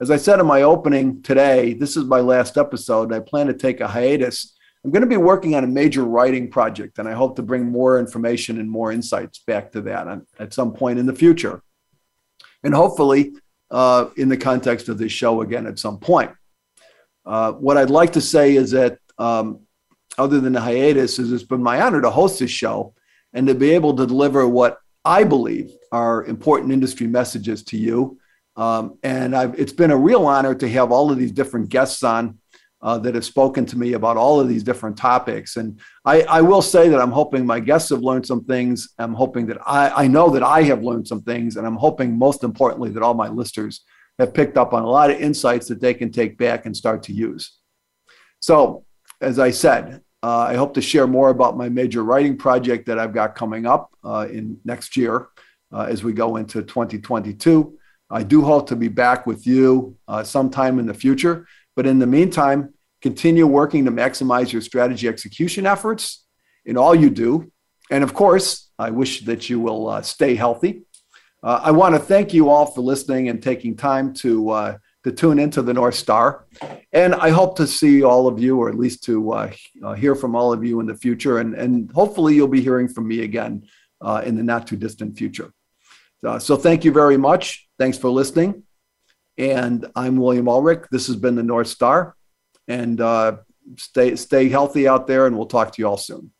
[0.00, 3.12] As I said in my opening today, this is my last episode.
[3.12, 4.56] I plan to take a hiatus.
[4.84, 7.64] I'm going to be working on a major writing project, and I hope to bring
[7.70, 10.08] more information and more insights back to that
[10.40, 11.62] at some point in the future.
[12.64, 13.34] And hopefully,
[13.70, 16.32] uh, in the context of this show again at some point.
[17.24, 19.60] Uh, what I'd like to say is that, um,
[20.18, 22.94] other than the hiatus, is it's been my honor to host this show
[23.32, 28.18] and to be able to deliver what I believe are important industry messages to you
[28.56, 32.02] um, and I've, it's been a real honor to have all of these different guests
[32.02, 32.38] on
[32.84, 35.56] uh, that have spoken to me about all of these different topics.
[35.56, 38.90] And I, I, will say that I'm hoping my guests have learned some things.
[38.98, 41.56] I'm hoping that I, I know that I have learned some things.
[41.56, 43.80] And I'm hoping, most importantly, that all my listeners
[44.18, 47.02] have picked up on a lot of insights that they can take back and start
[47.04, 47.58] to use.
[48.40, 48.84] So,
[49.22, 52.98] as I said, uh, I hope to share more about my major writing project that
[52.98, 55.28] I've got coming up uh, in next year
[55.72, 57.78] uh, as we go into 2022.
[58.14, 61.48] I do hope to be back with you uh, sometime in the future.
[61.74, 66.24] But in the meantime, continue working to maximize your strategy execution efforts
[66.64, 67.50] in all you do.
[67.90, 70.82] And of course, I wish that you will uh, stay healthy.
[71.42, 75.10] Uh, I want to thank you all for listening and taking time to, uh, to
[75.10, 76.46] tune into the North Star.
[76.92, 79.52] And I hope to see all of you, or at least to uh,
[79.82, 81.40] uh, hear from all of you in the future.
[81.40, 83.66] And, and hopefully, you'll be hearing from me again
[84.22, 85.52] in the not too distant future.
[86.22, 87.68] Uh, so thank you very much.
[87.78, 88.62] Thanks for listening.
[89.36, 90.84] And I'm William Ulrich.
[90.90, 92.14] This has been the North Star.
[92.68, 93.38] And uh,
[93.76, 96.30] stay stay healthy out there, and we'll talk to you all soon.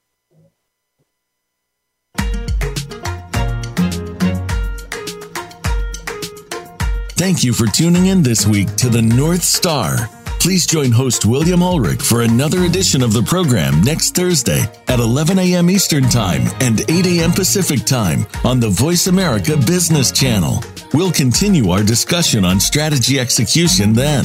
[7.16, 10.10] Thank you for tuning in this week to the North Star.
[10.44, 15.38] Please join host William Ulrich for another edition of the program next Thursday at 11
[15.38, 15.70] a.m.
[15.70, 17.32] Eastern Time and 8 a.m.
[17.32, 20.62] Pacific Time on the Voice America Business Channel.
[20.92, 24.22] We'll continue our discussion on strategy execution then.